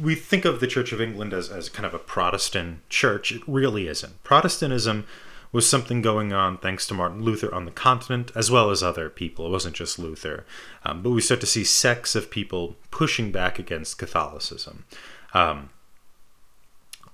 we 0.00 0.14
think 0.14 0.44
of 0.44 0.60
the 0.60 0.66
Church 0.66 0.92
of 0.92 1.00
England 1.00 1.32
as, 1.32 1.50
as 1.50 1.68
kind 1.68 1.86
of 1.86 1.94
a 1.94 1.98
Protestant 1.98 2.88
church. 2.88 3.32
It 3.32 3.42
really 3.46 3.88
isn't. 3.88 4.22
Protestantism 4.24 5.06
was 5.52 5.68
something 5.68 6.00
going 6.00 6.32
on 6.32 6.56
thanks 6.56 6.86
to 6.86 6.94
Martin 6.94 7.22
Luther 7.22 7.54
on 7.54 7.66
the 7.66 7.70
continent, 7.70 8.32
as 8.34 8.50
well 8.50 8.70
as 8.70 8.82
other 8.82 9.10
people. 9.10 9.46
It 9.46 9.50
wasn't 9.50 9.76
just 9.76 9.98
Luther. 9.98 10.46
Um, 10.84 11.02
but 11.02 11.10
we 11.10 11.20
start 11.20 11.40
to 11.42 11.46
see 11.46 11.62
sects 11.62 12.14
of 12.14 12.30
people 12.30 12.76
pushing 12.90 13.30
back 13.30 13.58
against 13.58 13.98
Catholicism. 13.98 14.86
Um, 15.34 15.68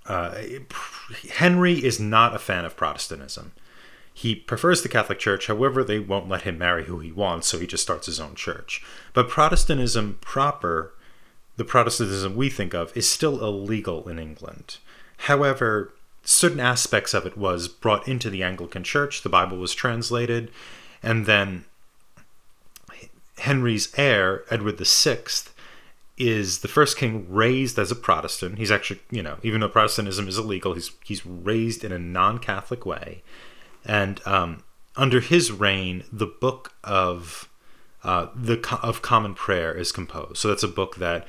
uh, 0.07 0.41
Henry 1.31 1.85
is 1.85 1.99
not 1.99 2.35
a 2.35 2.39
fan 2.39 2.65
of 2.65 2.77
Protestantism. 2.77 3.53
He 4.15 4.35
prefers 4.35 4.83
the 4.83 4.89
Catholic 4.89 5.19
Church, 5.19 5.47
however, 5.47 5.85
they 5.85 6.01
won't 6.01 6.29
let 6.29 6.43
him 6.43 6.59
marry 6.59 6.87
who 6.87 6.99
he 6.99 7.13
wants, 7.13 7.47
so 7.47 7.59
he 7.59 7.69
just 7.69 7.85
starts 7.85 8.07
his 8.07 8.19
own 8.19 8.35
church. 8.35 8.83
But 9.13 9.29
Protestantism 9.29 10.19
proper, 10.21 10.95
the 11.57 11.65
Protestantism 11.65 12.35
we 12.35 12.51
think 12.51 12.75
of, 12.75 12.97
is 12.97 13.09
still 13.09 13.45
illegal 13.45 14.09
in 14.09 14.19
England. 14.19 14.79
However, 15.19 15.93
certain 16.29 16.61
aspects 16.61 17.15
of 17.15 17.27
it 17.27 17.37
was 17.37 17.69
brought 17.69 18.07
into 18.07 18.31
the 18.31 18.43
Anglican 18.43 18.85
Church, 18.85 19.23
the 19.23 19.29
Bible 19.29 19.57
was 19.57 19.75
translated, 19.75 20.51
and 21.03 21.27
then 21.27 21.65
Henry's 23.39 23.93
heir, 23.97 24.45
Edward 24.51 24.79
VI, 24.79 25.19
is 26.17 26.59
the 26.61 26.69
first 26.69 26.97
king 26.97 27.27
raised 27.29 27.79
as 27.79 27.93
a 27.93 27.97
Protestant. 27.97 28.59
He's 28.59 28.73
actually, 28.73 29.01
you 29.11 29.23
know, 29.23 29.39
even 29.43 29.61
though 29.61 29.69
Protestantism 29.69 30.27
is 30.27 30.37
illegal, 30.37 30.75
he's 30.75 30.91
he's 31.05 31.25
raised 31.25 31.85
in 31.85 31.93
a 31.93 31.99
non-Catholic 31.99 32.85
way 32.85 33.23
and 33.85 34.21
um, 34.27 34.63
under 34.97 35.21
his 35.21 35.51
reign, 35.51 36.05
the 36.13 36.27
book 36.27 36.75
of 36.85 37.49
uh, 38.05 38.29
the 38.35 38.63
of 38.83 39.03
Common 39.03 39.35
Prayer 39.35 39.73
is 39.73 39.91
composed. 39.91 40.37
So 40.37 40.49
that's 40.49 40.63
a 40.63 40.69
book 40.69 40.97
that 40.97 41.27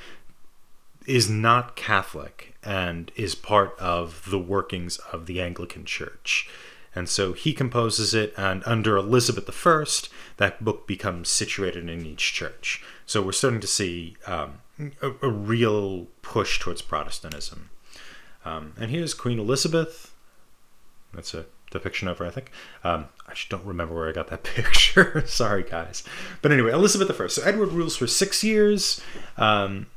is 1.08 1.30
not 1.30 1.76
Catholic 1.76 2.49
and 2.64 3.12
is 3.16 3.36
part 3.36 3.78
of 3.80 4.30
the 4.30 4.40
workings 4.40 4.98
of 5.12 5.26
the 5.26 5.42
Anglican 5.42 5.86
Church. 5.86 6.50
And 6.96 7.08
so 7.08 7.34
he 7.34 7.54
composes 7.54 8.14
it, 8.14 8.34
and 8.36 8.64
under 8.66 8.98
Elizabeth 8.98 9.50
I, 9.66 9.86
that 10.38 10.64
book 10.64 10.88
becomes 10.88 11.30
situated 11.30 11.88
in 11.88 12.06
each 12.06 12.34
church. 12.34 12.84
So 13.06 13.22
we're 13.22 13.32
starting 13.32 13.62
to 13.62 13.68
see 13.68 14.18
um, 14.26 14.62
a, 15.02 15.12
a, 15.22 15.30
real 15.30 16.08
push 16.22 16.60
towards 16.60 16.82
Protestantism. 16.82 17.70
Um, 18.44 18.74
and 18.80 18.90
here's 18.90 19.14
Queen 19.14 19.40
Elizabeth. 19.40 20.14
That's 21.14 21.34
a 21.34 21.46
depiction 21.72 22.08
of 22.08 22.18
her, 22.18 22.26
I 22.26 22.32
think. 22.32 22.52
Um, 22.84 23.06
I 23.28 23.34
just 23.34 23.50
don't 23.50 23.66
remember 23.66 23.94
where 23.94 24.10
I 24.10 24.12
got 24.12 24.28
that 24.30 24.44
picture. 24.56 25.24
Sorry, 25.28 25.64
guys. 25.64 26.04
But 26.42 26.52
anyway, 26.52 26.72
Elizabeth 26.72 27.20
I. 27.20 27.28
So 27.28 27.44
Edward 27.44 27.70
rules 27.70 27.96
for 27.96 28.08
six 28.08 28.44
years. 28.44 29.02
Um, 29.38 29.88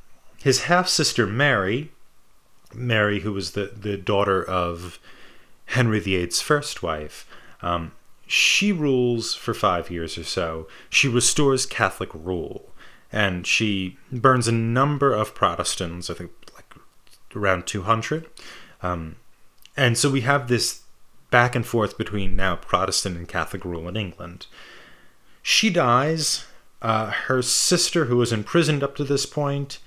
his 0.43 0.65
half 0.65 0.89
sister 0.89 1.27
Mary, 1.27 1.93
Mary, 2.75 3.21
who 3.21 3.33
was 3.33 3.53
the, 3.53 3.73
the 3.75 3.97
daughter 3.97 4.43
of 4.43 4.99
Henry 5.67 6.01
VIII's 6.01 6.41
first 6.41 6.83
wife, 6.83 7.27
um, 7.63 7.93
she 8.27 8.73
rules 8.73 9.35
for 9.35 9.53
five 9.53 9.91
years 9.91 10.17
or 10.17 10.25
so. 10.25 10.67
She 10.89 11.09
restores 11.09 11.67
Catholic 11.67 12.11
rule. 12.15 12.71
And 13.13 13.47
she 13.47 13.99
burns 14.11 14.49
a 14.49 14.53
number 14.53 15.13
of 15.13 15.35
Protestants, 15.35 16.09
I 16.09 16.15
think 16.15 16.31
like 16.55 16.75
around 17.37 17.67
200. 17.67 18.27
Um, 18.83 19.17
and 19.77 19.99
so 19.99 20.11
we 20.11 20.23
have 20.23 20.49
this 20.49 20.81
back 21.31 21.55
and 21.55 21.67
forth 21.67 21.99
between 21.99 22.37
now 22.37 22.57
Protestant 22.57 23.17
and 23.19 23.29
Catholic 23.29 23.65
rule 23.67 23.87
in 23.87 23.97
England. 23.97 24.47
She 25.43 25.69
dies. 25.69 26.47
Uh, 26.81 27.11
her 27.11 27.43
sister, 27.43 28.07
who 28.07 28.17
was 28.17 28.33
imprisoned 28.33 28.83
up 28.83 28.97
to 28.97 29.05
this 29.05 29.27
point, 29.27 29.79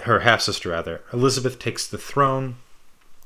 her 0.00 0.20
half 0.20 0.42
sister 0.42 0.70
rather, 0.70 1.02
Elizabeth 1.12 1.58
takes 1.58 1.86
the 1.86 1.98
throne, 1.98 2.56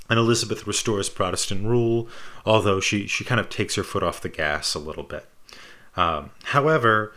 and 0.08 0.18
Elizabeth 0.18 0.66
restores 0.66 1.08
Protestant 1.08 1.64
rule, 1.64 2.08
although 2.44 2.80
she, 2.80 3.06
she 3.06 3.24
kind 3.24 3.40
of 3.40 3.48
takes 3.48 3.76
her 3.76 3.82
foot 3.82 4.02
off 4.02 4.20
the 4.20 4.28
gas 4.28 4.74
a 4.74 4.78
little 4.78 5.02
bit. 5.02 5.26
Um, 5.96 6.30
however, 6.44 7.12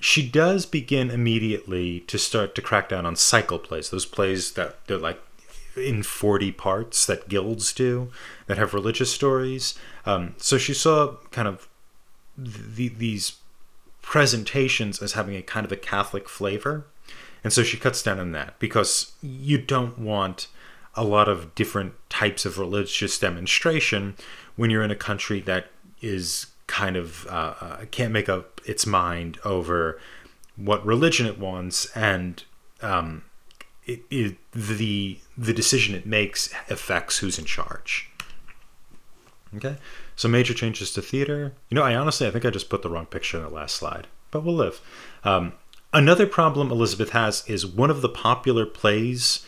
she 0.00 0.28
does 0.28 0.66
begin 0.66 1.10
immediately 1.10 2.00
to 2.00 2.18
start 2.18 2.54
to 2.56 2.62
crack 2.62 2.88
down 2.88 3.06
on 3.06 3.16
cycle 3.16 3.58
plays, 3.58 3.90
those 3.90 4.06
plays 4.06 4.52
that 4.52 4.84
they're 4.86 4.98
like 4.98 5.20
in 5.76 6.02
40 6.02 6.52
parts 6.52 7.06
that 7.06 7.28
guilds 7.28 7.72
do 7.72 8.10
that 8.46 8.58
have 8.58 8.74
religious 8.74 9.12
stories. 9.12 9.74
Um, 10.04 10.34
so 10.38 10.58
she 10.58 10.74
saw 10.74 11.16
kind 11.30 11.48
of 11.48 11.68
the, 12.36 12.88
these 12.88 13.36
presentations 14.02 15.00
as 15.00 15.12
having 15.12 15.36
a 15.36 15.42
kind 15.42 15.64
of 15.64 15.72
a 15.72 15.76
Catholic 15.76 16.28
flavor. 16.28 16.84
And 17.44 17.52
so 17.52 17.62
she 17.62 17.76
cuts 17.76 18.02
down 18.02 18.18
on 18.18 18.32
that 18.32 18.58
because 18.58 19.12
you 19.20 19.58
don't 19.58 19.98
want 19.98 20.48
a 20.94 21.04
lot 21.04 21.28
of 21.28 21.54
different 21.54 21.94
types 22.08 22.44
of 22.44 22.58
religious 22.58 23.18
demonstration 23.18 24.14
when 24.56 24.70
you're 24.70 24.82
in 24.82 24.90
a 24.90 24.96
country 24.96 25.40
that 25.40 25.68
is 26.00 26.46
kind 26.66 26.96
of 26.96 27.26
uh, 27.26 27.54
uh, 27.60 27.84
can't 27.90 28.12
make 28.12 28.28
up 28.28 28.60
its 28.64 28.86
mind 28.86 29.38
over 29.44 30.00
what 30.56 30.84
religion 30.84 31.26
it 31.26 31.38
wants 31.38 31.86
and 31.96 32.44
um, 32.82 33.24
it, 33.84 34.02
it, 34.10 34.36
the 34.52 35.18
the 35.36 35.52
decision 35.52 35.94
it 35.94 36.06
makes 36.06 36.52
affects 36.70 37.18
who's 37.18 37.38
in 37.38 37.44
charge. 37.44 38.10
Okay, 39.56 39.76
so 40.16 40.28
major 40.28 40.54
changes 40.54 40.92
to 40.92 41.02
theater. 41.02 41.52
You 41.68 41.74
know, 41.74 41.82
I 41.82 41.94
honestly 41.94 42.26
I 42.26 42.30
think 42.30 42.44
I 42.44 42.50
just 42.50 42.70
put 42.70 42.82
the 42.82 42.88
wrong 42.90 43.06
picture 43.06 43.38
in 43.38 43.42
the 43.42 43.50
last 43.50 43.76
slide, 43.76 44.06
but 44.30 44.44
we'll 44.44 44.54
live. 44.54 44.80
Um, 45.24 45.54
another 45.92 46.26
problem 46.26 46.70
Elizabeth 46.70 47.10
has 47.10 47.44
is 47.48 47.66
one 47.66 47.90
of 47.90 48.00
the 48.00 48.08
popular 48.08 48.66
plays 48.66 49.44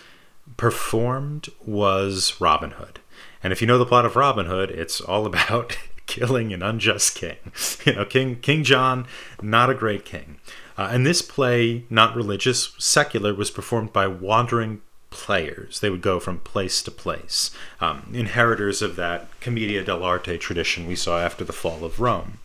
performed 0.57 1.49
was 1.65 2.41
Robin 2.41 2.73
Hood. 2.73 3.01
And 3.43 3.53
if 3.53 3.61
you 3.61 3.67
know 3.67 3.79
the 3.79 3.87
plot 3.87 4.07
of 4.07 4.17
Robin 4.17 4.47
Hood, 4.47 4.71
it's 4.71 5.01
all 5.01 5.27
about 5.33 5.77
killing 6.07 6.53
an 6.53 6.63
unjust 6.63 7.15
king. 7.15 7.37
You 7.85 7.95
know, 7.95 8.05
King 8.07 8.37
King 8.37 8.65
John, 8.65 9.07
not 9.43 9.69
a 9.69 9.75
great 9.75 10.07
king. 10.07 10.39
Uh, 10.79 10.89
and 10.91 11.07
this 11.07 11.21
play, 11.23 11.85
not 11.91 12.17
religious, 12.17 12.75
secular, 12.79 13.35
was 13.35 13.51
performed 13.51 13.93
by 13.93 14.07
wandering 14.07 14.81
players. 15.11 15.81
They 15.81 15.91
would 15.91 16.01
go 16.01 16.19
from 16.19 16.39
place 16.41 16.83
to 16.83 16.91
place, 16.91 17.51
um, 17.81 18.11
inheritors 18.13 18.83
of 18.83 18.97
that 18.97 19.29
commedia 19.41 19.85
dell'arte 19.85 20.41
tradition 20.41 20.87
we 20.87 20.97
saw 20.97 21.21
after 21.21 21.45
the 21.45 21.53
fall 21.53 21.85
of 21.85 22.01
Rome. 22.01 22.39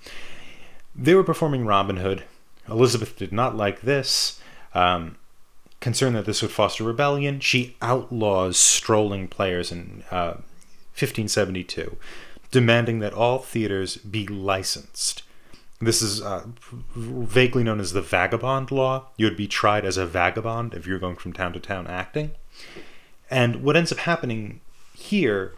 They 0.96 1.16
were 1.16 1.24
performing 1.24 1.66
Robin 1.66 1.98
Hood. 1.98 2.24
Elizabeth 2.70 3.18
did 3.18 3.32
not 3.32 3.56
like 3.56 3.82
this. 3.82 4.40
Um, 4.74 5.18
concerned 5.80 6.16
that 6.16 6.26
this 6.26 6.42
would 6.42 6.52
foster 6.52 6.84
rebellion, 6.84 7.40
she 7.40 7.76
outlaws 7.82 8.58
strolling 8.58 9.28
players 9.28 9.72
in 9.72 10.04
uh, 10.12 10.42
1572, 10.96 11.98
demanding 12.52 13.00
that 13.00 13.14
all 13.14 13.40
theaters 13.40 13.98
be 13.98 14.28
licensed. 14.28 15.24
This 15.82 16.02
is 16.02 16.22
uh, 16.22 16.46
vaguely 16.94 17.64
known 17.64 17.80
as 17.80 17.94
the 17.94 18.02
vagabond 18.02 18.70
law. 18.70 19.08
You 19.16 19.26
would 19.28 19.38
be 19.38 19.48
tried 19.48 19.86
as 19.86 19.96
a 19.96 20.06
vagabond 20.06 20.74
if 20.74 20.86
you're 20.86 21.00
going 21.00 21.16
from 21.16 21.32
town 21.32 21.54
to 21.54 21.60
town 21.60 21.88
acting. 21.88 22.32
And 23.32 23.64
what 23.64 23.78
ends 23.78 23.92
up 23.92 24.00
happening 24.00 24.60
here 24.94 25.54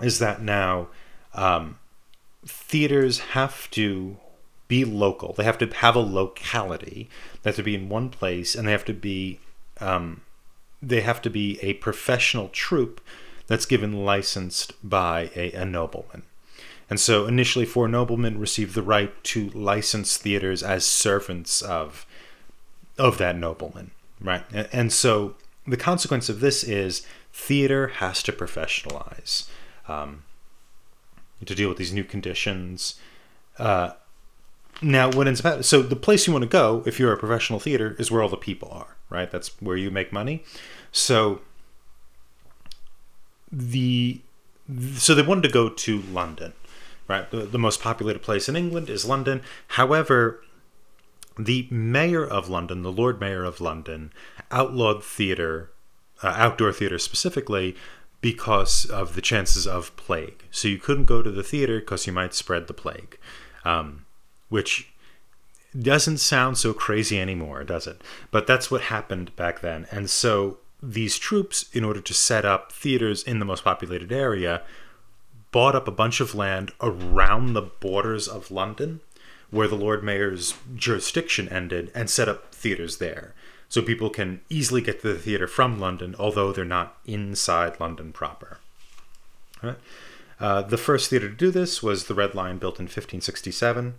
is 0.00 0.20
that 0.20 0.42
now 0.42 0.88
um, 1.34 1.78
theaters 2.46 3.18
have 3.18 3.68
to 3.72 4.16
be 4.72 4.86
local. 4.86 5.34
They 5.34 5.44
have 5.44 5.58
to 5.58 5.66
have 5.66 5.94
a 5.94 6.00
locality. 6.00 7.10
They 7.42 7.50
have 7.50 7.56
to 7.56 7.62
be 7.62 7.74
in 7.74 7.90
one 7.90 8.08
place, 8.08 8.54
and 8.54 8.66
they 8.66 8.72
have 8.72 8.86
to 8.86 8.94
be 8.94 9.38
um, 9.80 10.22
they 10.80 11.02
have 11.02 11.20
to 11.22 11.30
be 11.30 11.58
a 11.60 11.74
professional 11.74 12.48
troupe 12.48 13.02
that's 13.48 13.66
given 13.66 14.04
licensed 14.04 14.72
by 14.82 15.30
a, 15.36 15.52
a 15.52 15.66
nobleman. 15.66 16.22
And 16.88 16.98
so 16.98 17.26
initially, 17.26 17.66
four 17.66 17.86
noblemen 17.86 18.38
received 18.38 18.74
the 18.74 18.82
right 18.82 19.12
to 19.24 19.50
license 19.50 20.16
theaters 20.16 20.62
as 20.62 20.86
servants 20.86 21.60
of 21.60 22.06
of 22.96 23.18
that 23.18 23.36
nobleman, 23.36 23.90
right? 24.22 24.44
And, 24.54 24.68
and 24.72 24.92
so 24.92 25.34
the 25.66 25.76
consequence 25.76 26.30
of 26.30 26.40
this 26.40 26.64
is 26.64 27.06
theater 27.30 27.88
has 27.88 28.22
to 28.22 28.32
professionalize 28.32 29.48
um, 29.86 30.22
to 31.44 31.54
deal 31.54 31.68
with 31.68 31.76
these 31.76 31.92
new 31.92 32.04
conditions. 32.04 32.98
Uh, 33.58 33.90
now, 34.82 35.10
what 35.10 35.28
ends 35.28 35.44
up 35.44 35.64
so 35.64 35.82
the 35.82 35.96
place 35.96 36.26
you 36.26 36.32
want 36.32 36.42
to 36.42 36.48
go 36.48 36.82
if 36.86 36.98
you're 36.98 37.12
a 37.12 37.18
professional 37.18 37.60
theater 37.60 37.96
is 37.98 38.10
where 38.10 38.22
all 38.22 38.28
the 38.28 38.36
people 38.36 38.68
are, 38.72 38.96
right? 39.08 39.30
That's 39.30 39.60
where 39.60 39.76
you 39.76 39.90
make 39.90 40.12
money. 40.12 40.44
So 40.90 41.40
the 43.50 44.20
so 44.96 45.14
they 45.14 45.22
wanted 45.22 45.42
to 45.42 45.48
go 45.50 45.68
to 45.68 46.00
London, 46.00 46.52
right? 47.08 47.30
The, 47.30 47.38
the 47.38 47.58
most 47.58 47.80
populated 47.80 48.20
place 48.20 48.48
in 48.48 48.56
England 48.56 48.88
is 48.88 49.04
London. 49.04 49.42
However, 49.68 50.42
the 51.38 51.66
mayor 51.70 52.24
of 52.24 52.48
London, 52.48 52.82
the 52.82 52.92
Lord 52.92 53.20
Mayor 53.20 53.44
of 53.44 53.60
London, 53.60 54.12
outlawed 54.50 55.04
theater, 55.04 55.70
uh, 56.22 56.34
outdoor 56.36 56.72
theater 56.72 56.98
specifically, 56.98 57.76
because 58.20 58.84
of 58.86 59.14
the 59.14 59.20
chances 59.20 59.66
of 59.66 59.94
plague. 59.96 60.44
So 60.50 60.68
you 60.68 60.78
couldn't 60.78 61.04
go 61.04 61.22
to 61.22 61.30
the 61.30 61.42
theater 61.42 61.80
because 61.80 62.06
you 62.06 62.12
might 62.12 62.34
spread 62.34 62.66
the 62.66 62.74
plague, 62.74 63.18
um, 63.64 64.01
which 64.52 64.92
doesn't 65.78 66.18
sound 66.18 66.58
so 66.58 66.74
crazy 66.74 67.18
anymore, 67.18 67.64
does 67.64 67.86
it? 67.86 68.02
But 68.30 68.46
that's 68.46 68.70
what 68.70 68.82
happened 68.82 69.34
back 69.34 69.62
then. 69.62 69.86
And 69.90 70.10
so 70.10 70.58
these 70.82 71.18
troupes, 71.18 71.70
in 71.72 71.84
order 71.84 72.02
to 72.02 72.12
set 72.12 72.44
up 72.44 72.70
theaters 72.70 73.22
in 73.22 73.38
the 73.38 73.46
most 73.46 73.64
populated 73.64 74.12
area, 74.12 74.60
bought 75.52 75.74
up 75.74 75.88
a 75.88 75.92
bunch 75.92 76.20
of 76.20 76.34
land 76.34 76.72
around 76.82 77.54
the 77.54 77.62
borders 77.62 78.28
of 78.28 78.50
London, 78.50 79.00
where 79.50 79.68
the 79.68 79.74
Lord 79.74 80.04
Mayor's 80.04 80.54
jurisdiction 80.74 81.48
ended, 81.48 81.90
and 81.94 82.10
set 82.10 82.28
up 82.28 82.54
theaters 82.54 82.98
there. 82.98 83.34
So 83.70 83.80
people 83.80 84.10
can 84.10 84.42
easily 84.50 84.82
get 84.82 85.00
to 85.00 85.14
the 85.14 85.18
theater 85.18 85.46
from 85.46 85.80
London, 85.80 86.14
although 86.18 86.52
they're 86.52 86.66
not 86.66 86.98
inside 87.06 87.80
London 87.80 88.12
proper. 88.12 88.58
Right. 89.62 89.78
Uh, 90.42 90.60
the 90.60 90.76
first 90.76 91.08
theater 91.08 91.28
to 91.28 91.34
do 91.34 91.52
this 91.52 91.84
was 91.84 92.06
the 92.06 92.14
Red 92.14 92.34
Lion, 92.34 92.58
built 92.58 92.80
in 92.80 92.86
1567. 92.86 93.94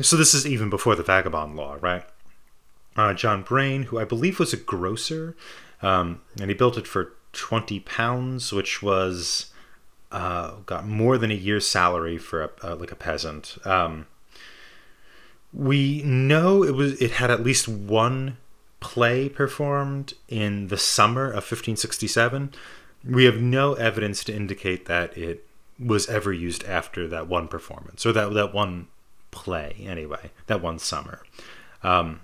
So 0.00 0.16
this 0.16 0.32
is 0.32 0.46
even 0.46 0.70
before 0.70 0.96
the 0.96 1.02
Vagabond 1.02 1.54
Law, 1.54 1.76
right? 1.82 2.04
Uh, 2.96 3.12
John 3.12 3.44
Brayne, 3.44 3.84
who 3.84 3.98
I 3.98 4.04
believe 4.04 4.38
was 4.38 4.54
a 4.54 4.56
grocer, 4.56 5.36
um, 5.82 6.22
and 6.40 6.50
he 6.50 6.54
built 6.54 6.78
it 6.78 6.86
for 6.86 7.12
20 7.32 7.80
pounds, 7.80 8.52
which 8.54 8.82
was 8.82 9.52
uh, 10.10 10.52
got 10.64 10.86
more 10.86 11.18
than 11.18 11.30
a 11.30 11.34
year's 11.34 11.68
salary 11.68 12.16
for 12.16 12.44
a, 12.44 12.50
uh, 12.64 12.76
like 12.76 12.90
a 12.90 12.96
peasant. 12.96 13.58
Um, 13.66 14.06
we 15.52 16.02
know 16.02 16.62
it 16.62 16.74
was 16.74 17.00
it 17.02 17.12
had 17.12 17.30
at 17.30 17.42
least 17.42 17.68
one 17.68 18.38
play 18.80 19.28
performed 19.28 20.14
in 20.28 20.68
the 20.68 20.78
summer 20.78 21.26
of 21.26 21.44
1567. 21.44 22.54
We 23.04 23.24
have 23.24 23.40
no 23.40 23.74
evidence 23.74 24.24
to 24.24 24.34
indicate 24.34 24.86
that 24.86 25.16
it 25.16 25.46
was 25.78 26.08
ever 26.08 26.32
used 26.32 26.64
after 26.64 27.06
that 27.08 27.28
one 27.28 27.48
performance 27.48 28.04
or 28.04 28.12
that 28.12 28.32
that 28.34 28.52
one 28.52 28.88
play 29.30 29.76
anyway, 29.86 30.30
that 30.46 30.60
one 30.60 30.78
summer. 30.78 31.22
Um, 31.82 32.20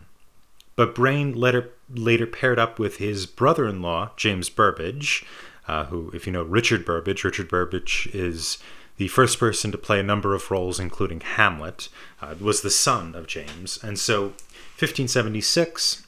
but 0.76 0.94
Brayne 0.94 1.34
later 1.34 1.70
later 1.88 2.26
paired 2.26 2.58
up 2.58 2.78
with 2.78 2.96
his 2.96 3.26
brother-in-law 3.26 4.12
James 4.16 4.48
Burbage, 4.48 5.24
uh, 5.68 5.84
who, 5.84 6.10
if 6.12 6.26
you 6.26 6.32
know 6.32 6.42
Richard 6.42 6.84
Burbage, 6.84 7.24
Richard 7.24 7.48
Burbage 7.48 8.08
is 8.12 8.58
the 8.96 9.08
first 9.08 9.38
person 9.38 9.72
to 9.72 9.78
play 9.78 9.98
a 9.98 10.04
number 10.04 10.34
of 10.34 10.50
roles, 10.50 10.78
including 10.78 11.20
Hamlet, 11.20 11.88
uh, 12.22 12.34
was 12.40 12.62
the 12.62 12.70
son 12.70 13.14
of 13.14 13.26
James. 13.26 13.78
And 13.82 13.98
so, 13.98 14.34
1576, 14.78 16.06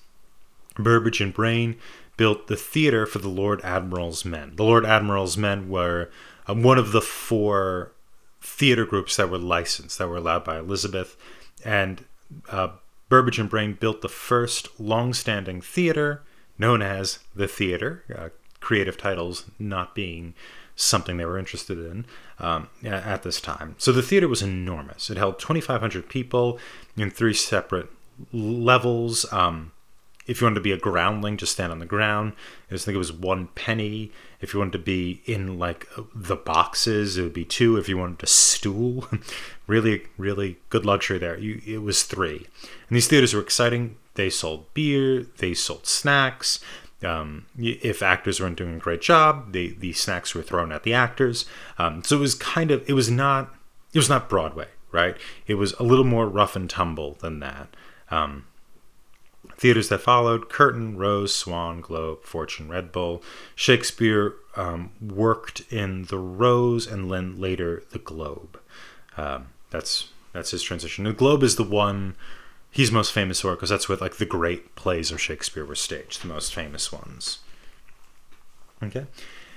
Burbage 0.76 1.20
and 1.20 1.34
Brayne 1.34 1.76
built 2.16 2.46
the 2.46 2.56
theater 2.56 3.06
for 3.06 3.18
the 3.18 3.28
Lord 3.28 3.60
Admiral's 3.62 4.24
men. 4.24 4.52
The 4.56 4.64
Lord 4.64 4.84
Admiral's 4.84 5.36
men 5.36 5.68
were 5.68 6.10
uh, 6.48 6.54
one 6.54 6.78
of 6.78 6.92
the 6.92 7.00
four 7.00 7.92
theater 8.40 8.86
groups 8.86 9.16
that 9.16 9.30
were 9.30 9.38
licensed, 9.38 9.98
that 9.98 10.08
were 10.08 10.16
allowed 10.16 10.44
by 10.44 10.58
Elizabeth. 10.58 11.16
And 11.64 12.04
uh, 12.48 12.68
Burbage 13.08 13.38
and 13.38 13.50
Brayne 13.50 13.74
built 13.74 14.02
the 14.02 14.08
first 14.08 14.80
long 14.80 15.12
standing 15.14 15.60
theater 15.60 16.22
known 16.58 16.80
as 16.82 17.18
the 17.34 17.48
Theater, 17.48 18.04
uh, 18.16 18.28
creative 18.60 18.96
titles 18.96 19.44
not 19.58 19.94
being 19.94 20.34
something 20.74 21.16
they 21.16 21.24
were 21.24 21.38
interested 21.38 21.78
in 21.78 22.04
um, 22.38 22.68
at 22.84 23.22
this 23.22 23.40
time. 23.40 23.74
So 23.78 23.92
the 23.92 24.02
theater 24.02 24.28
was 24.28 24.42
enormous. 24.42 25.08
It 25.10 25.16
held 25.16 25.38
2,500 25.38 26.08
people 26.08 26.58
in 26.96 27.10
three 27.10 27.32
separate 27.32 27.88
levels. 28.32 29.30
Um, 29.32 29.72
if 30.26 30.40
you 30.40 30.44
wanted 30.44 30.56
to 30.56 30.60
be 30.60 30.72
a 30.72 30.78
groundling, 30.78 31.36
just 31.36 31.52
stand 31.52 31.72
on 31.72 31.78
the 31.78 31.86
ground. 31.86 32.32
I 32.68 32.74
just 32.74 32.84
think 32.84 32.94
it 32.94 32.98
was 32.98 33.12
one 33.12 33.48
penny. 33.54 34.10
If 34.40 34.52
you 34.52 34.58
wanted 34.58 34.72
to 34.72 34.78
be 34.78 35.22
in 35.24 35.58
like 35.58 35.86
the 36.14 36.36
boxes, 36.36 37.16
it 37.16 37.22
would 37.22 37.32
be 37.32 37.44
two. 37.44 37.76
If 37.76 37.88
you 37.88 37.96
wanted 37.96 38.22
a 38.22 38.26
stool, 38.26 39.08
really, 39.66 40.06
really 40.18 40.58
good 40.68 40.84
luxury 40.84 41.18
there. 41.18 41.38
You, 41.38 41.60
it 41.66 41.82
was 41.82 42.02
three. 42.02 42.46
And 42.88 42.96
these 42.96 43.08
theaters 43.08 43.34
were 43.34 43.40
exciting. 43.40 43.96
They 44.14 44.30
sold 44.30 44.72
beer, 44.74 45.26
they 45.38 45.54
sold 45.54 45.86
snacks. 45.86 46.60
Um, 47.04 47.46
if 47.58 48.02
actors 48.02 48.40
weren't 48.40 48.56
doing 48.56 48.76
a 48.76 48.78
great 48.78 49.02
job, 49.02 49.52
they, 49.52 49.68
the 49.68 49.92
snacks 49.92 50.34
were 50.34 50.42
thrown 50.42 50.72
at 50.72 50.82
the 50.82 50.94
actors. 50.94 51.44
Um, 51.78 52.02
so 52.02 52.16
it 52.16 52.20
was 52.20 52.34
kind 52.34 52.70
of, 52.70 52.88
it 52.88 52.94
was 52.94 53.10
not, 53.10 53.54
it 53.92 53.98
was 53.98 54.08
not 54.08 54.30
Broadway, 54.30 54.68
right? 54.92 55.16
It 55.46 55.54
was 55.54 55.74
a 55.74 55.82
little 55.82 56.06
more 56.06 56.26
rough 56.26 56.56
and 56.56 56.68
tumble 56.68 57.18
than 57.20 57.40
that. 57.40 57.68
Um, 58.10 58.46
theaters 59.56 59.88
that 59.88 60.00
followed 60.00 60.48
Curtain, 60.48 60.96
Rose, 60.96 61.34
Swan, 61.34 61.80
Globe, 61.80 62.22
Fortune, 62.24 62.68
Red 62.68 62.92
Bull. 62.92 63.22
Shakespeare 63.54 64.34
um, 64.54 64.92
worked 65.00 65.62
in 65.72 66.04
the 66.04 66.18
Rose 66.18 66.86
and 66.86 67.10
then 67.10 67.40
later 67.40 67.82
the 67.90 67.98
Globe. 67.98 68.60
Um, 69.16 69.48
that's 69.70 70.10
that's 70.32 70.50
his 70.50 70.62
transition. 70.62 71.04
The 71.04 71.12
Globe 71.12 71.42
is 71.42 71.56
the 71.56 71.64
one 71.64 72.14
he's 72.70 72.92
most 72.92 73.12
famous 73.12 73.40
for 73.40 73.54
because 73.54 73.70
that's 73.70 73.88
what 73.88 74.00
like 74.00 74.16
the 74.16 74.26
great 74.26 74.74
plays 74.76 75.10
of 75.10 75.20
Shakespeare 75.20 75.64
were 75.64 75.74
staged, 75.74 76.22
the 76.22 76.28
most 76.28 76.54
famous 76.54 76.92
ones. 76.92 77.38
Okay. 78.82 79.06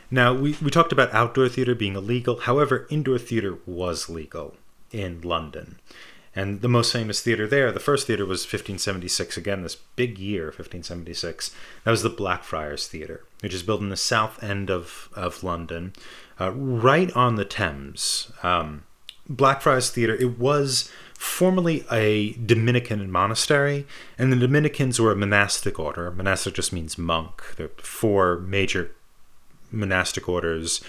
Now 0.10 0.34
we, 0.34 0.56
we 0.62 0.72
talked 0.72 0.92
about 0.92 1.14
outdoor 1.14 1.50
theater 1.50 1.76
being 1.76 1.96
illegal. 1.96 2.40
However, 2.40 2.88
indoor 2.90 3.20
theater 3.20 3.60
was 3.66 4.10
legal 4.10 4.56
in 4.92 5.22
London. 5.22 5.80
And 6.36 6.62
the 6.62 6.70
most 6.70 6.94
famous 6.94 7.22
theater 7.22 7.48
there, 7.48 7.72
the 7.72 7.80
first 7.80 8.08
theater 8.08 8.26
was 8.26 8.42
1576, 8.42 9.36
again, 9.36 9.64
this 9.64 9.76
big 9.76 10.20
year, 10.20 10.46
1576. 10.46 11.54
That 11.84 11.92
was 11.92 12.04
the 12.04 12.10
Blackfriars 12.10 12.88
Theatre, 12.88 13.24
which 13.42 13.54
is 13.54 13.64
built 13.64 13.82
in 13.82 13.90
the 13.90 13.98
south 13.98 14.42
end 14.44 14.70
of, 14.70 15.10
of 15.16 15.44
London, 15.44 15.94
uh, 16.40 16.52
right 16.52 17.12
on 17.16 17.36
the 17.36 17.46
Thames. 17.46 18.32
Um, 18.44 18.84
Blackfriars 19.28 19.90
Theatre, 19.90 20.16
it 20.16 20.38
was 20.40 20.92
formerly 21.14 21.84
a 21.92 22.34
Dominican 22.34 23.12
monastery, 23.12 23.86
and 24.18 24.32
the 24.32 24.38
Dominicans 24.38 25.00
were 25.00 25.12
a 25.12 25.16
monastic 25.16 25.80
order. 25.80 26.10
Monastic 26.12 26.54
just 26.54 26.72
means 26.72 26.98
monk. 26.98 27.56
There 27.58 27.68
are 27.68 27.82
four 27.82 28.40
major 28.40 28.92
monastic 29.72 30.30
orders 30.30 30.82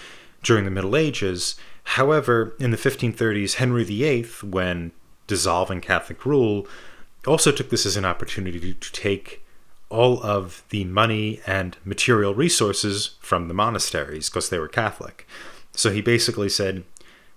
during 0.43 0.65
the 0.65 0.71
Middle 0.71 0.95
Ages. 0.95 1.55
However, 1.83 2.55
in 2.59 2.71
the 2.71 2.77
1530s, 2.77 3.55
Henry 3.55 3.83
VIII, 3.83 4.23
when 4.43 4.91
dissolving 5.31 5.79
Catholic 5.79 6.25
rule, 6.25 6.67
also 7.25 7.53
took 7.53 7.69
this 7.69 7.85
as 7.85 7.95
an 7.95 8.03
opportunity 8.03 8.73
to 8.73 8.91
take 8.91 9.41
all 9.89 10.21
of 10.21 10.61
the 10.71 10.83
money 10.83 11.39
and 11.47 11.77
material 11.85 12.35
resources 12.35 13.15
from 13.21 13.47
the 13.47 13.53
monasteries 13.53 14.29
because 14.29 14.49
they 14.49 14.59
were 14.59 14.67
Catholic. 14.67 15.25
So 15.71 15.89
he 15.89 16.01
basically 16.01 16.49
said, 16.49 16.83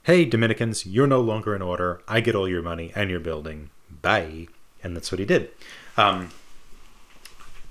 Hey, 0.03 0.25
Dominicans, 0.25 0.85
you're 0.85 1.07
no 1.07 1.21
longer 1.21 1.55
in 1.55 1.63
order. 1.63 2.03
I 2.09 2.21
get 2.21 2.35
all 2.35 2.49
your 2.49 2.63
money 2.63 2.91
and 2.97 3.11
your 3.11 3.21
building. 3.21 3.71
Bye. 4.03 4.49
And 4.83 4.97
that's 4.97 5.13
what 5.13 5.21
he 5.21 5.25
did. 5.25 5.51
Um, 5.97 6.31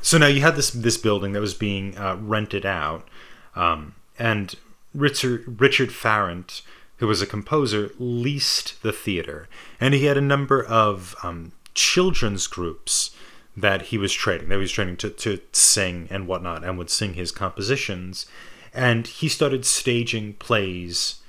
so 0.02 0.18
now 0.18 0.28
you 0.28 0.40
had 0.40 0.56
this 0.56 0.72
this 0.72 0.98
building 0.98 1.34
that 1.34 1.42
was 1.42 1.54
being 1.54 1.98
uh, 1.98 2.16
rented 2.20 2.66
out, 2.66 3.08
um, 3.56 3.96
and 4.18 4.56
Richard 4.94 5.60
Richard 5.62 5.92
Farrant 5.92 6.62
who 6.98 7.08
was 7.08 7.22
a 7.22 7.28
composer, 7.28 7.92
leased 8.00 8.82
the 8.84 8.92
theater. 8.92 9.48
And 9.80 9.94
he 9.94 10.06
had 10.06 10.18
a 10.18 10.22
number 10.22 10.64
of 10.64 11.16
um, 11.24 11.52
children's 11.74 12.48
groups 12.48 13.16
that 13.56 13.84
he 13.84 13.98
was 13.98 14.14
training. 14.14 14.50
That 14.50 14.56
he 14.56 14.62
was 14.62 14.72
training 14.72 14.98
to, 14.98 15.10
to 15.10 15.40
sing 15.52 16.08
and 16.10 16.28
whatnot, 16.28 16.64
and 16.64 16.78
would 16.78 16.90
sing 16.90 17.14
his 17.14 17.32
compositions. 17.32 18.26
And 18.74 19.06
he 19.06 19.28
started 19.28 19.66
staging 19.66 20.34
plays 20.34 21.22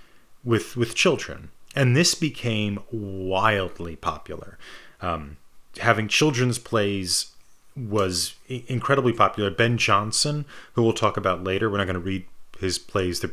with 0.42 0.76
with 0.76 0.94
children, 0.94 1.50
and 1.74 1.96
this 1.96 2.14
became 2.14 2.80
wildly 2.90 3.96
popular. 3.96 4.58
Um, 5.00 5.36
having 5.78 6.08
children's 6.08 6.58
plays 6.58 7.32
was 7.76 8.36
incredibly 8.48 9.12
popular. 9.12 9.50
Ben 9.50 9.76
Jonson, 9.76 10.44
who 10.74 10.82
we'll 10.82 10.92
talk 10.92 11.16
about 11.16 11.44
later, 11.44 11.68
we're 11.68 11.78
not 11.78 11.86
going 11.86 11.94
to 11.94 12.00
read 12.00 12.24
his 12.60 12.78
plays. 12.78 13.20
They're, 13.20 13.32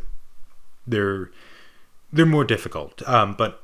they're 0.88 1.32
they're 2.12 2.26
more 2.26 2.45
difficult. 2.45 3.07
Um, 3.07 3.34
but 3.34 3.64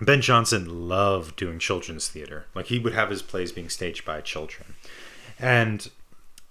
Ben 0.00 0.20
Jonson 0.20 0.88
loved 0.88 1.36
doing 1.36 1.58
children's 1.58 2.08
theater. 2.08 2.46
Like 2.54 2.66
he 2.66 2.78
would 2.78 2.94
have 2.94 3.10
his 3.10 3.22
plays 3.22 3.52
being 3.52 3.68
staged 3.68 4.04
by 4.04 4.20
children, 4.20 4.74
and 5.38 5.90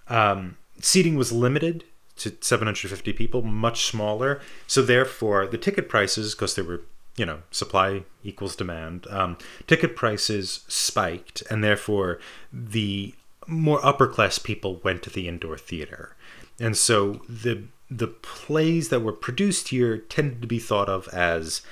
um, 0.08 0.56
seating 0.80 1.16
was 1.16 1.32
limited 1.32 1.84
to 2.16 2.36
750 2.40 3.12
people, 3.14 3.42
much 3.42 3.86
smaller. 3.86 4.40
So 4.66 4.82
therefore, 4.82 5.46
the 5.46 5.58
ticket 5.58 5.88
prices, 5.88 6.34
because 6.34 6.54
there 6.54 6.64
were 6.64 6.82
you 7.16 7.26
know 7.26 7.40
supply 7.50 8.04
equals 8.24 8.56
demand, 8.56 9.06
um, 9.10 9.36
ticket 9.66 9.96
prices 9.96 10.64
spiked, 10.68 11.42
and 11.50 11.62
therefore 11.62 12.20
the 12.52 13.14
more 13.46 13.84
upper 13.84 14.06
class 14.06 14.38
people 14.38 14.80
went 14.84 15.02
to 15.02 15.10
the 15.10 15.28
indoor 15.28 15.58
theater, 15.58 16.16
and 16.60 16.76
so 16.76 17.20
the 17.28 17.64
the 17.96 18.06
plays 18.06 18.88
that 18.88 19.00
were 19.00 19.12
produced 19.12 19.68
here 19.68 19.98
tended 19.98 20.40
to 20.42 20.48
be 20.48 20.58
thought 20.58 20.88
of 20.88 21.08
as 21.08 21.62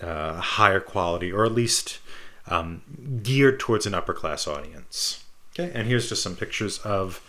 uh, 0.00 0.34
higher 0.34 0.80
quality, 0.80 1.32
or 1.32 1.44
at 1.44 1.52
least 1.52 1.98
um, 2.46 2.82
geared 3.22 3.58
towards 3.58 3.86
an 3.86 3.94
upper 3.94 4.14
class 4.14 4.46
audience. 4.46 5.24
Okay, 5.52 5.70
and 5.74 5.88
here's 5.88 6.08
just 6.08 6.22
some 6.22 6.36
pictures 6.36 6.78
of 6.78 7.20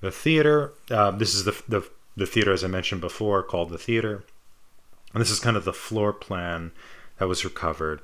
the 0.00 0.10
theater. 0.10 0.72
Uh, 0.90 1.10
this 1.10 1.34
is 1.34 1.44
the, 1.44 1.62
the 1.68 1.88
the 2.16 2.26
theater, 2.26 2.52
as 2.52 2.62
I 2.62 2.68
mentioned 2.68 3.00
before, 3.00 3.42
called 3.42 3.70
the 3.70 3.78
theater, 3.78 4.24
and 5.12 5.20
this 5.20 5.30
is 5.30 5.40
kind 5.40 5.56
of 5.56 5.64
the 5.64 5.72
floor 5.72 6.12
plan 6.12 6.72
that 7.18 7.28
was 7.28 7.44
recovered. 7.44 8.00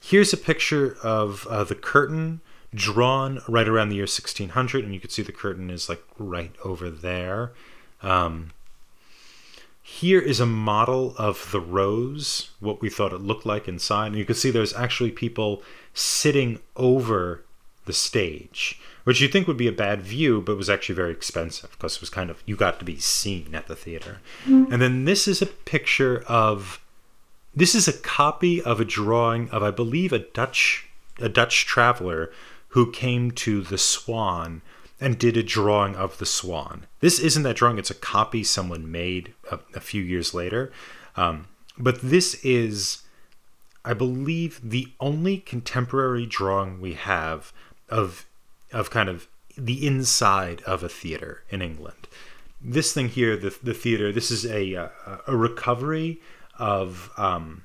Here's 0.00 0.32
a 0.32 0.36
picture 0.36 0.96
of 1.02 1.46
uh, 1.46 1.62
the 1.62 1.76
curtain 1.76 2.40
drawn 2.74 3.40
right 3.46 3.68
around 3.68 3.90
the 3.90 3.96
year 3.96 4.04
1600, 4.04 4.84
and 4.84 4.92
you 4.92 5.00
can 5.00 5.10
see 5.10 5.22
the 5.22 5.30
curtain 5.30 5.70
is 5.70 5.88
like 5.88 6.02
right 6.18 6.52
over 6.64 6.90
there. 6.90 7.52
Um, 8.02 8.50
here 9.82 10.20
is 10.20 10.38
a 10.38 10.46
model 10.46 11.14
of 11.18 11.50
the 11.50 11.60
rose, 11.60 12.50
what 12.60 12.80
we 12.80 12.88
thought 12.88 13.12
it 13.12 13.20
looked 13.20 13.44
like 13.44 13.66
inside. 13.66 14.08
And 14.08 14.16
you 14.16 14.24
can 14.24 14.36
see 14.36 14.50
there's 14.50 14.74
actually 14.74 15.10
people 15.10 15.62
sitting 15.92 16.60
over 16.76 17.42
the 17.84 17.92
stage, 17.92 18.80
which 19.02 19.20
you 19.20 19.26
think 19.26 19.48
would 19.48 19.56
be 19.56 19.66
a 19.66 19.72
bad 19.72 20.00
view, 20.00 20.40
but 20.40 20.56
was 20.56 20.70
actually 20.70 20.94
very 20.94 21.10
expensive 21.10 21.72
because 21.72 21.96
it 21.96 22.00
was 22.00 22.10
kind 22.10 22.30
of, 22.30 22.42
you 22.46 22.54
got 22.54 22.78
to 22.78 22.84
be 22.84 22.96
seen 22.98 23.54
at 23.54 23.66
the 23.66 23.74
theater. 23.74 24.20
Mm-hmm. 24.44 24.72
And 24.72 24.80
then 24.80 25.04
this 25.04 25.26
is 25.26 25.42
a 25.42 25.46
picture 25.46 26.22
of, 26.28 26.80
this 27.54 27.74
is 27.74 27.88
a 27.88 27.92
copy 27.92 28.62
of 28.62 28.80
a 28.80 28.84
drawing 28.84 29.50
of, 29.50 29.64
I 29.64 29.72
believe, 29.72 30.12
a 30.12 30.20
Dutch, 30.20 30.88
a 31.18 31.28
Dutch 31.28 31.66
traveler 31.66 32.30
who 32.68 32.92
came 32.92 33.32
to 33.32 33.62
the 33.62 33.78
Swan 33.78 34.62
and 35.02 35.18
did 35.18 35.36
a 35.36 35.42
drawing 35.42 35.96
of 35.96 36.18
the 36.18 36.26
swan. 36.26 36.86
This 37.00 37.18
isn't 37.18 37.42
that 37.42 37.56
drawing, 37.56 37.78
it's 37.78 37.90
a 37.90 37.94
copy 37.94 38.44
someone 38.44 38.90
made 38.90 39.34
a, 39.50 39.58
a 39.74 39.80
few 39.80 40.00
years 40.00 40.32
later. 40.32 40.72
Um, 41.16 41.48
but 41.76 42.00
this 42.00 42.34
is, 42.44 43.02
I 43.84 43.94
believe, 43.94 44.60
the 44.62 44.88
only 45.00 45.38
contemporary 45.38 46.24
drawing 46.24 46.80
we 46.80 46.94
have 46.94 47.52
of, 47.88 48.26
of 48.72 48.90
kind 48.90 49.08
of 49.08 49.26
the 49.58 49.84
inside 49.84 50.62
of 50.62 50.84
a 50.84 50.88
theater 50.88 51.42
in 51.50 51.60
England. 51.60 52.06
This 52.60 52.92
thing 52.92 53.08
here, 53.08 53.36
the, 53.36 53.58
the 53.60 53.74
theater, 53.74 54.12
this 54.12 54.30
is 54.30 54.46
a, 54.46 54.74
a, 54.74 54.90
a 55.26 55.36
recovery 55.36 56.20
of 56.60 57.10
um, 57.16 57.64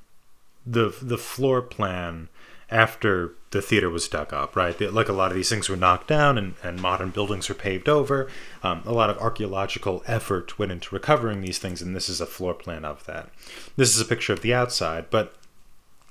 the, 0.66 0.96
the 1.02 1.20
floor 1.20 1.62
plan 1.62 2.30
after 2.72 3.34
the 3.52 3.62
theater 3.62 3.90
was 3.90 4.08
dug 4.08 4.34
up, 4.34 4.56
right? 4.56 4.80
Like 4.80 5.08
a 5.08 5.14
lot 5.14 5.32
of 5.32 5.36
these 5.36 5.50
things 5.50 5.70
were 5.70 5.78
knocked 5.78 6.08
down 6.08 6.38
and, 6.38 6.56
and 6.62 6.82
modern 6.82 7.12
buildings 7.12 7.48
were 7.48 7.56
paved 7.56 7.88
over. 7.88 8.30
Um, 8.62 8.82
a 8.86 8.92
lot 8.92 9.10
of 9.10 9.18
archaeological 9.20 10.04
effort 10.06 10.60
went 10.60 10.72
into 10.72 10.94
recovering 10.94 11.42
these 11.42 11.58
things, 11.58 11.82
and 11.82 11.96
this 11.96 12.10
is 12.10 12.20
a 12.20 12.26
floor 12.26 12.54
plan 12.54 12.84
of 12.84 13.06
that. 13.06 13.30
This 13.78 13.96
is 13.96 14.02
a 14.02 14.06
picture 14.06 14.34
of 14.34 14.42
the 14.42 14.54
outside, 14.54 15.10
but 15.10 15.36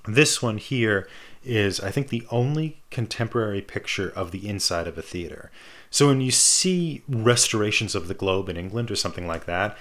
this 0.07 0.41
one 0.41 0.57
here 0.57 1.09
is, 1.45 1.79
I 1.81 1.91
think, 1.91 2.09
the 2.09 2.27
only 2.31 2.79
contemporary 2.91 3.61
picture 3.61 4.13
of 4.17 4.31
the 4.31 4.49
inside 4.49 4.87
of 4.87 4.97
a 4.97 5.03
theater. 5.03 5.51
So 5.91 6.09
when 6.09 6.21
you 6.21 6.31
see 6.31 7.03
restorations 7.09 7.95
of 7.95 8.09
the 8.09 8.15
globe 8.15 8.49
in 8.49 8.57
England 8.57 8.91
or 8.91 8.97
something 8.97 9.27
like 9.27 9.45
that, 9.47 9.77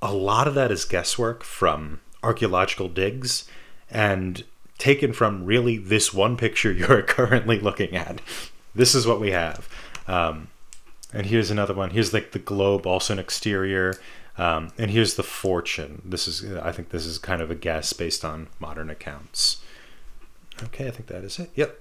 a 0.00 0.12
lot 0.12 0.48
of 0.48 0.54
that 0.54 0.72
is 0.72 0.84
guesswork 0.84 1.44
from 1.44 2.00
archaeological 2.22 2.88
digs 2.88 3.46
and 3.90 4.44
taken 4.84 5.14
from 5.14 5.46
really 5.46 5.78
this 5.78 6.12
one 6.12 6.36
picture 6.36 6.70
you're 6.80 7.02
currently 7.02 7.58
looking 7.58 7.96
at. 7.96 8.20
This 8.74 8.94
is 8.94 9.06
what 9.06 9.18
we 9.18 9.30
have. 9.30 9.66
Um, 10.06 10.48
and 11.10 11.26
here's 11.26 11.50
another 11.50 11.72
one. 11.72 11.90
Here's 11.90 12.12
like 12.12 12.32
the 12.32 12.38
globe, 12.38 12.86
also 12.86 13.14
an 13.14 13.18
exterior. 13.18 13.94
Um, 14.36 14.72
and 14.76 14.90
here's 14.90 15.14
the 15.14 15.22
fortune. 15.22 16.02
This 16.04 16.28
is, 16.28 16.52
I 16.56 16.70
think, 16.70 16.90
this 16.90 17.06
is 17.06 17.16
kind 17.16 17.40
of 17.40 17.50
a 17.50 17.54
guess 17.54 17.94
based 17.94 18.26
on 18.26 18.48
modern 18.60 18.90
accounts. 18.90 19.62
Okay, 20.62 20.86
I 20.86 20.90
think 20.90 21.06
that 21.06 21.24
is 21.24 21.38
it. 21.38 21.50
Yep. 21.54 21.80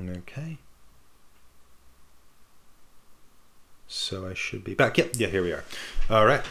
Okay. 0.00 0.58
so 3.88 4.26
I 4.28 4.34
should 4.34 4.62
be 4.62 4.74
back. 4.74 4.98
Yep, 4.98 5.12
yeah, 5.16 5.28
here 5.28 5.42
we 5.42 5.52
are. 5.52 5.64
All 6.10 6.26
right. 6.26 6.42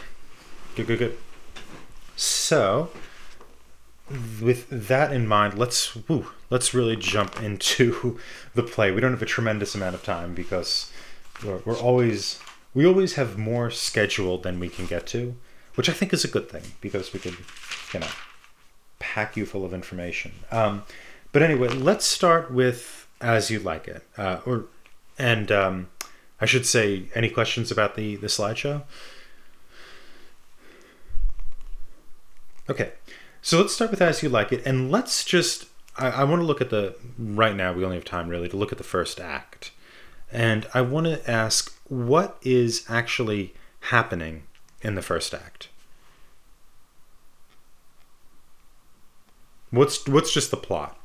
Good, 0.74 0.86
good, 0.86 0.98
good. 0.98 1.18
So, 2.16 2.90
with 4.40 4.68
that 4.70 5.12
in 5.12 5.26
mind, 5.26 5.58
let's 5.58 5.96
woo, 6.08 6.26
let's 6.50 6.72
really 6.72 6.96
jump 6.96 7.42
into 7.42 8.18
the 8.54 8.62
play. 8.62 8.90
We 8.90 9.00
don't 9.00 9.12
have 9.12 9.22
a 9.22 9.26
tremendous 9.26 9.74
amount 9.74 9.94
of 9.94 10.02
time 10.02 10.34
because 10.34 10.90
we're, 11.44 11.60
we're 11.64 11.78
always 11.78 12.38
we 12.74 12.86
always 12.86 13.14
have 13.14 13.38
more 13.38 13.70
scheduled 13.70 14.42
than 14.42 14.60
we 14.60 14.68
can 14.68 14.86
get 14.86 15.06
to, 15.08 15.34
which 15.74 15.88
I 15.88 15.92
think 15.92 16.12
is 16.12 16.24
a 16.24 16.28
good 16.28 16.48
thing 16.50 16.62
because 16.80 17.12
we 17.12 17.20
could, 17.20 17.36
you 17.94 18.00
know, 18.00 18.08
pack 18.98 19.36
you 19.36 19.46
full 19.46 19.64
of 19.64 19.72
information. 19.72 20.32
Um, 20.50 20.84
but 21.32 21.42
anyway, 21.42 21.68
let's 21.68 22.04
start 22.04 22.52
with 22.52 23.08
as 23.20 23.50
you 23.50 23.58
like 23.58 23.88
it, 23.88 24.02
uh, 24.18 24.40
or 24.44 24.66
and 25.18 25.50
um, 25.50 25.88
I 26.40 26.46
should 26.46 26.66
say, 26.66 27.04
any 27.14 27.30
questions 27.30 27.70
about 27.70 27.96
the 27.96 28.16
the 28.16 28.26
slideshow? 28.26 28.82
Okay, 32.68 32.92
so 33.46 33.58
let's 33.60 33.72
start 33.74 33.92
with 33.92 34.02
as 34.02 34.22
you 34.24 34.28
like 34.28 34.52
it, 34.52 34.66
and 34.66 34.90
let's 34.90 35.24
just. 35.24 35.66
I, 35.96 36.08
I 36.08 36.24
want 36.24 36.40
to 36.42 36.46
look 36.46 36.60
at 36.60 36.70
the 36.70 36.96
right 37.16 37.54
now. 37.54 37.72
We 37.72 37.84
only 37.84 37.96
have 37.96 38.04
time 38.04 38.28
really 38.28 38.48
to 38.48 38.56
look 38.56 38.72
at 38.72 38.78
the 38.78 38.84
first 38.84 39.20
act, 39.20 39.70
and 40.32 40.66
I 40.74 40.80
want 40.80 41.06
to 41.06 41.30
ask 41.30 41.72
what 41.88 42.38
is 42.42 42.84
actually 42.88 43.54
happening 43.80 44.42
in 44.82 44.96
the 44.96 45.02
first 45.02 45.32
act. 45.32 45.68
What's 49.70 50.06
what's 50.08 50.32
just 50.32 50.50
the 50.50 50.56
plot? 50.56 50.98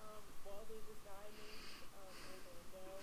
Um, 0.00 0.22
well, 0.44 0.62
there's 0.68 0.86
a 0.86 0.98
guy 1.04 1.26
named 1.34 1.66
um, 1.98 2.14
Orlando, 2.30 3.02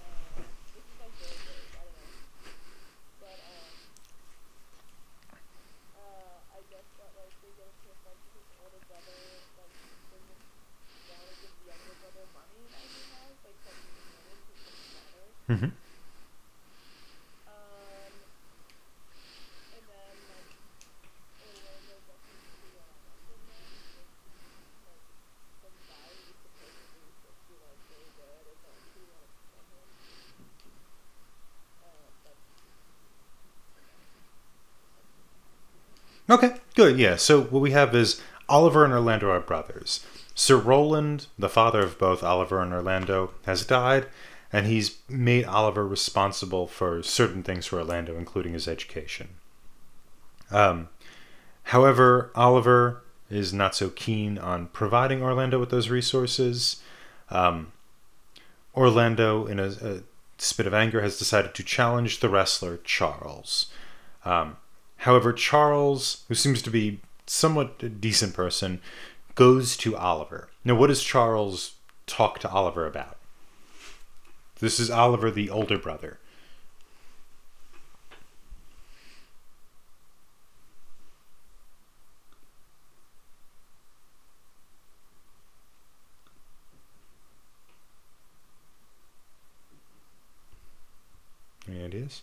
uh, 0.00 0.38
this 0.74 0.84
is 0.84 0.96
like 1.00 1.14
very 1.18 1.38
vague, 1.44 1.74
I 1.74 1.82
don't 1.84 1.96
know. 1.98 2.14
But 3.20 3.38
um, 3.44 3.74
uh, 5.98 6.36
I 6.54 6.60
guess 6.70 6.86
that 6.98 7.10
like 7.18 7.34
they 7.42 7.52
get 7.58 7.68
into 7.68 7.88
a 7.90 7.96
fight 8.04 8.18
with 8.22 8.34
his 8.38 8.48
older 8.62 8.82
brother, 8.88 9.18
like 9.58 9.74
doesn't 10.10 10.42
want 11.10 11.26
to 11.28 11.34
give 11.42 11.54
the 11.58 11.66
younger 11.70 11.94
brother 12.00 12.24
money 12.34 12.62
that 12.70 12.84
he 12.84 13.00
has, 13.14 13.34
like 13.44 13.58
that 13.64 13.76
he 13.78 13.88
inherited 13.94 14.40
because 14.48 14.78
it 14.78 14.88
matters. 14.94 15.34
Mm-hmm. 15.50 15.70
Um, 17.44 18.12
and 19.74 19.84
then 19.84 20.14
like 20.32 20.50
Orlando 21.44 21.96
gets 22.08 22.26
into 22.32 22.64
uh, 22.80 22.96
what's 23.04 23.28
his 23.28 23.44
name? 23.44 23.76
Like, 24.88 25.04
some 25.60 25.76
guy 25.84 26.08
who's 26.16 26.40
supposedly 26.40 27.12
supposed 27.12 27.40
to 27.44 27.46
be 27.52 27.56
like 27.60 27.80
really 27.92 28.10
good, 28.16 28.44
and 28.48 28.58
then 28.64 28.78
he 28.96 29.04
wanted 29.04 29.30
to 29.36 29.44
kill 29.52 29.68
him. 29.68 29.88
Uh, 31.84 32.08
but 32.24 32.36
Okay, 36.30 36.56
good. 36.84 36.98
Yeah. 36.98 37.16
So 37.16 37.42
what 37.42 37.60
we 37.60 37.70
have 37.70 37.94
is 37.94 38.20
Oliver 38.48 38.84
and 38.84 38.92
Orlando 38.92 39.30
are 39.30 39.40
brothers. 39.40 40.04
Sir 40.34 40.56
Roland, 40.56 41.26
the 41.38 41.48
father 41.48 41.80
of 41.80 41.98
both 41.98 42.22
Oliver 42.22 42.60
and 42.60 42.72
Orlando, 42.72 43.30
has 43.46 43.64
died, 43.64 44.06
and 44.52 44.66
he's 44.66 44.98
made 45.08 45.44
Oliver 45.44 45.86
responsible 45.86 46.66
for 46.66 47.02
certain 47.02 47.42
things 47.42 47.66
for 47.66 47.78
Orlando, 47.78 48.16
including 48.18 48.52
his 48.52 48.66
education. 48.66 49.28
Um, 50.50 50.88
however, 51.64 52.30
Oliver 52.34 53.02
is 53.30 53.52
not 53.52 53.74
so 53.74 53.88
keen 53.90 54.36
on 54.36 54.66
providing 54.68 55.22
Orlando 55.22 55.58
with 55.58 55.70
those 55.70 55.88
resources. 55.88 56.82
Um, 57.30 57.72
Orlando, 58.74 59.46
in 59.46 59.60
a, 59.60 59.68
a 59.68 60.00
spit 60.36 60.66
of 60.66 60.74
anger, 60.74 61.00
has 61.00 61.18
decided 61.18 61.54
to 61.54 61.62
challenge 61.62 62.20
the 62.20 62.28
wrestler 62.28 62.78
Charles. 62.78 63.72
Um, 64.24 64.56
However, 65.04 65.34
Charles, 65.34 66.24
who 66.28 66.34
seems 66.34 66.62
to 66.62 66.70
be 66.70 66.98
somewhat 67.26 67.82
a 67.82 67.90
decent 67.90 68.32
person, 68.32 68.80
goes 69.34 69.76
to 69.76 69.94
Oliver. 69.98 70.48
Now, 70.64 70.76
what 70.76 70.86
does 70.86 71.02
Charles 71.02 71.74
talk 72.06 72.38
to 72.38 72.48
Oliver 72.48 72.86
about? 72.86 73.18
This 74.60 74.80
is 74.80 74.90
Oliver, 74.90 75.30
the 75.30 75.50
older 75.50 75.76
brother. 75.76 76.20
Any 91.68 91.84
ideas? 91.84 92.22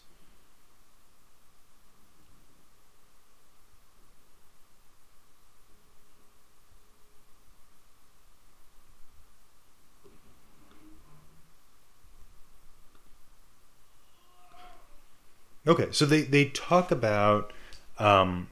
Okay, 15.68 15.90
so 15.92 16.06
they, 16.06 16.22
they 16.22 16.46
talk 16.46 16.90
about 16.90 17.54
um, 18.00 18.48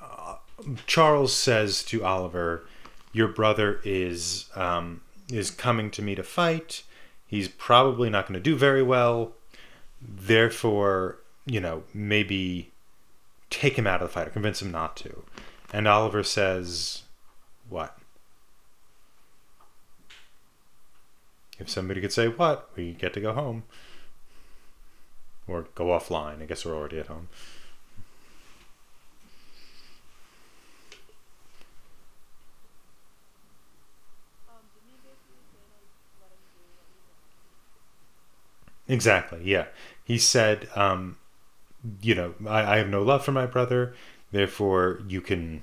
uh, 0.00 0.36
Charles 0.86 1.34
says 1.34 1.82
to 1.84 2.02
Oliver, 2.02 2.64
"Your 3.12 3.28
brother 3.28 3.80
is 3.84 4.48
um, 4.54 5.02
is 5.30 5.50
coming 5.50 5.90
to 5.90 6.02
me 6.02 6.14
to 6.14 6.22
fight. 6.22 6.82
He's 7.26 7.48
probably 7.48 8.08
not 8.08 8.26
going 8.26 8.34
to 8.34 8.40
do 8.40 8.56
very 8.56 8.82
well. 8.82 9.32
Therefore, 10.00 11.18
you 11.44 11.60
know, 11.60 11.82
maybe 11.92 12.70
take 13.50 13.78
him 13.78 13.86
out 13.86 14.00
of 14.00 14.08
the 14.08 14.12
fight 14.12 14.28
or 14.28 14.30
convince 14.30 14.62
him 14.62 14.70
not 14.70 14.96
to." 14.98 15.24
And 15.74 15.86
Oliver 15.86 16.22
says, 16.22 17.02
"What?" 17.68 17.98
If 21.58 21.68
somebody 21.68 22.00
could 22.00 22.12
say 22.12 22.28
what, 22.28 22.70
we 22.74 22.92
get 22.94 23.12
to 23.12 23.20
go 23.20 23.34
home 23.34 23.64
or 25.50 25.66
go 25.74 25.86
offline. 25.86 26.42
I 26.42 26.46
guess 26.46 26.64
we're 26.64 26.76
already 26.76 26.98
at 27.00 27.06
home. 27.08 27.28
Exactly. 38.88 39.40
Yeah. 39.44 39.66
He 40.04 40.18
said, 40.18 40.68
um, 40.74 41.16
you 42.02 42.14
know, 42.14 42.34
I, 42.46 42.74
I 42.74 42.78
have 42.78 42.88
no 42.88 43.02
love 43.02 43.24
for 43.24 43.32
my 43.32 43.46
brother, 43.46 43.94
therefore 44.32 45.02
you 45.08 45.20
can 45.20 45.62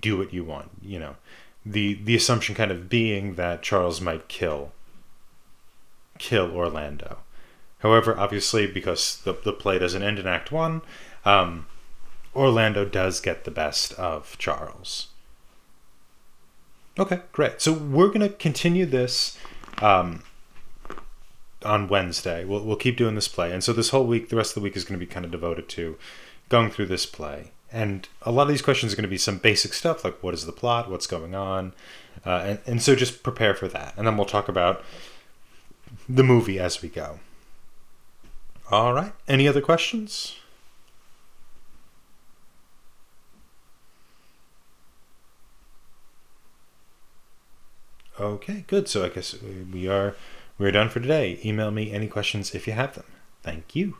do 0.00 0.18
what 0.18 0.32
you 0.34 0.44
want. 0.44 0.70
You 0.82 0.98
know, 1.00 1.16
the 1.64 1.94
the 1.94 2.16
assumption 2.16 2.54
kind 2.54 2.70
of 2.70 2.88
being 2.88 3.34
that 3.36 3.62
Charles 3.62 4.00
might 4.00 4.28
kill 4.28 4.72
kill 6.18 6.50
Orlando. 6.52 7.18
However, 7.80 8.18
obviously, 8.18 8.66
because 8.66 9.20
the 9.22 9.32
the 9.32 9.52
play 9.52 9.78
doesn't 9.78 10.02
end 10.02 10.18
in 10.18 10.26
Act 10.26 10.50
One, 10.50 10.82
um, 11.24 11.66
Orlando 12.34 12.84
does 12.84 13.20
get 13.20 13.44
the 13.44 13.50
best 13.50 13.92
of 13.94 14.36
Charles. 14.38 15.08
Okay, 16.98 17.20
great. 17.32 17.60
So 17.60 17.72
we're 17.72 18.10
gonna 18.10 18.30
continue 18.30 18.86
this. 18.86 19.38
Um, 19.82 20.22
on 21.66 21.88
Wednesday. 21.88 22.44
We'll 22.44 22.64
we'll 22.64 22.76
keep 22.76 22.96
doing 22.96 23.14
this 23.14 23.28
play, 23.28 23.52
and 23.52 23.62
so 23.62 23.72
this 23.72 23.90
whole 23.90 24.06
week, 24.06 24.28
the 24.28 24.36
rest 24.36 24.50
of 24.50 24.54
the 24.54 24.64
week 24.64 24.76
is 24.76 24.84
going 24.84 24.98
to 24.98 25.04
be 25.04 25.10
kind 25.10 25.24
of 25.24 25.32
devoted 25.32 25.68
to 25.70 25.98
going 26.48 26.70
through 26.70 26.86
this 26.86 27.06
play. 27.06 27.50
And 27.72 28.08
a 28.22 28.30
lot 28.30 28.42
of 28.42 28.48
these 28.48 28.62
questions 28.62 28.92
are 28.92 28.96
going 28.96 29.02
to 29.02 29.08
be 29.08 29.18
some 29.18 29.38
basic 29.38 29.74
stuff 29.74 30.04
like 30.04 30.22
what 30.22 30.32
is 30.34 30.46
the 30.46 30.52
plot, 30.52 30.90
what's 30.90 31.06
going 31.06 31.34
on, 31.34 31.72
uh, 32.24 32.42
and 32.44 32.58
and 32.66 32.82
so 32.82 32.94
just 32.94 33.22
prepare 33.22 33.54
for 33.54 33.68
that, 33.68 33.94
and 33.96 34.06
then 34.06 34.16
we'll 34.16 34.26
talk 34.26 34.48
about 34.48 34.82
the 36.08 36.24
movie 36.24 36.58
as 36.58 36.82
we 36.82 36.88
go. 36.88 37.18
All 38.70 38.92
right. 38.92 39.12
Any 39.28 39.46
other 39.46 39.60
questions? 39.60 40.36
Okay, 48.18 48.64
good. 48.66 48.88
So 48.88 49.04
I 49.04 49.08
guess 49.08 49.36
we 49.42 49.88
are 49.88 50.16
we're 50.58 50.72
done 50.72 50.88
for 50.88 51.00
today. 51.00 51.38
Email 51.44 51.70
me 51.70 51.92
any 51.92 52.08
questions 52.08 52.54
if 52.54 52.66
you 52.66 52.72
have 52.72 52.94
them. 52.94 53.04
Thank 53.42 53.76
you. 53.76 53.96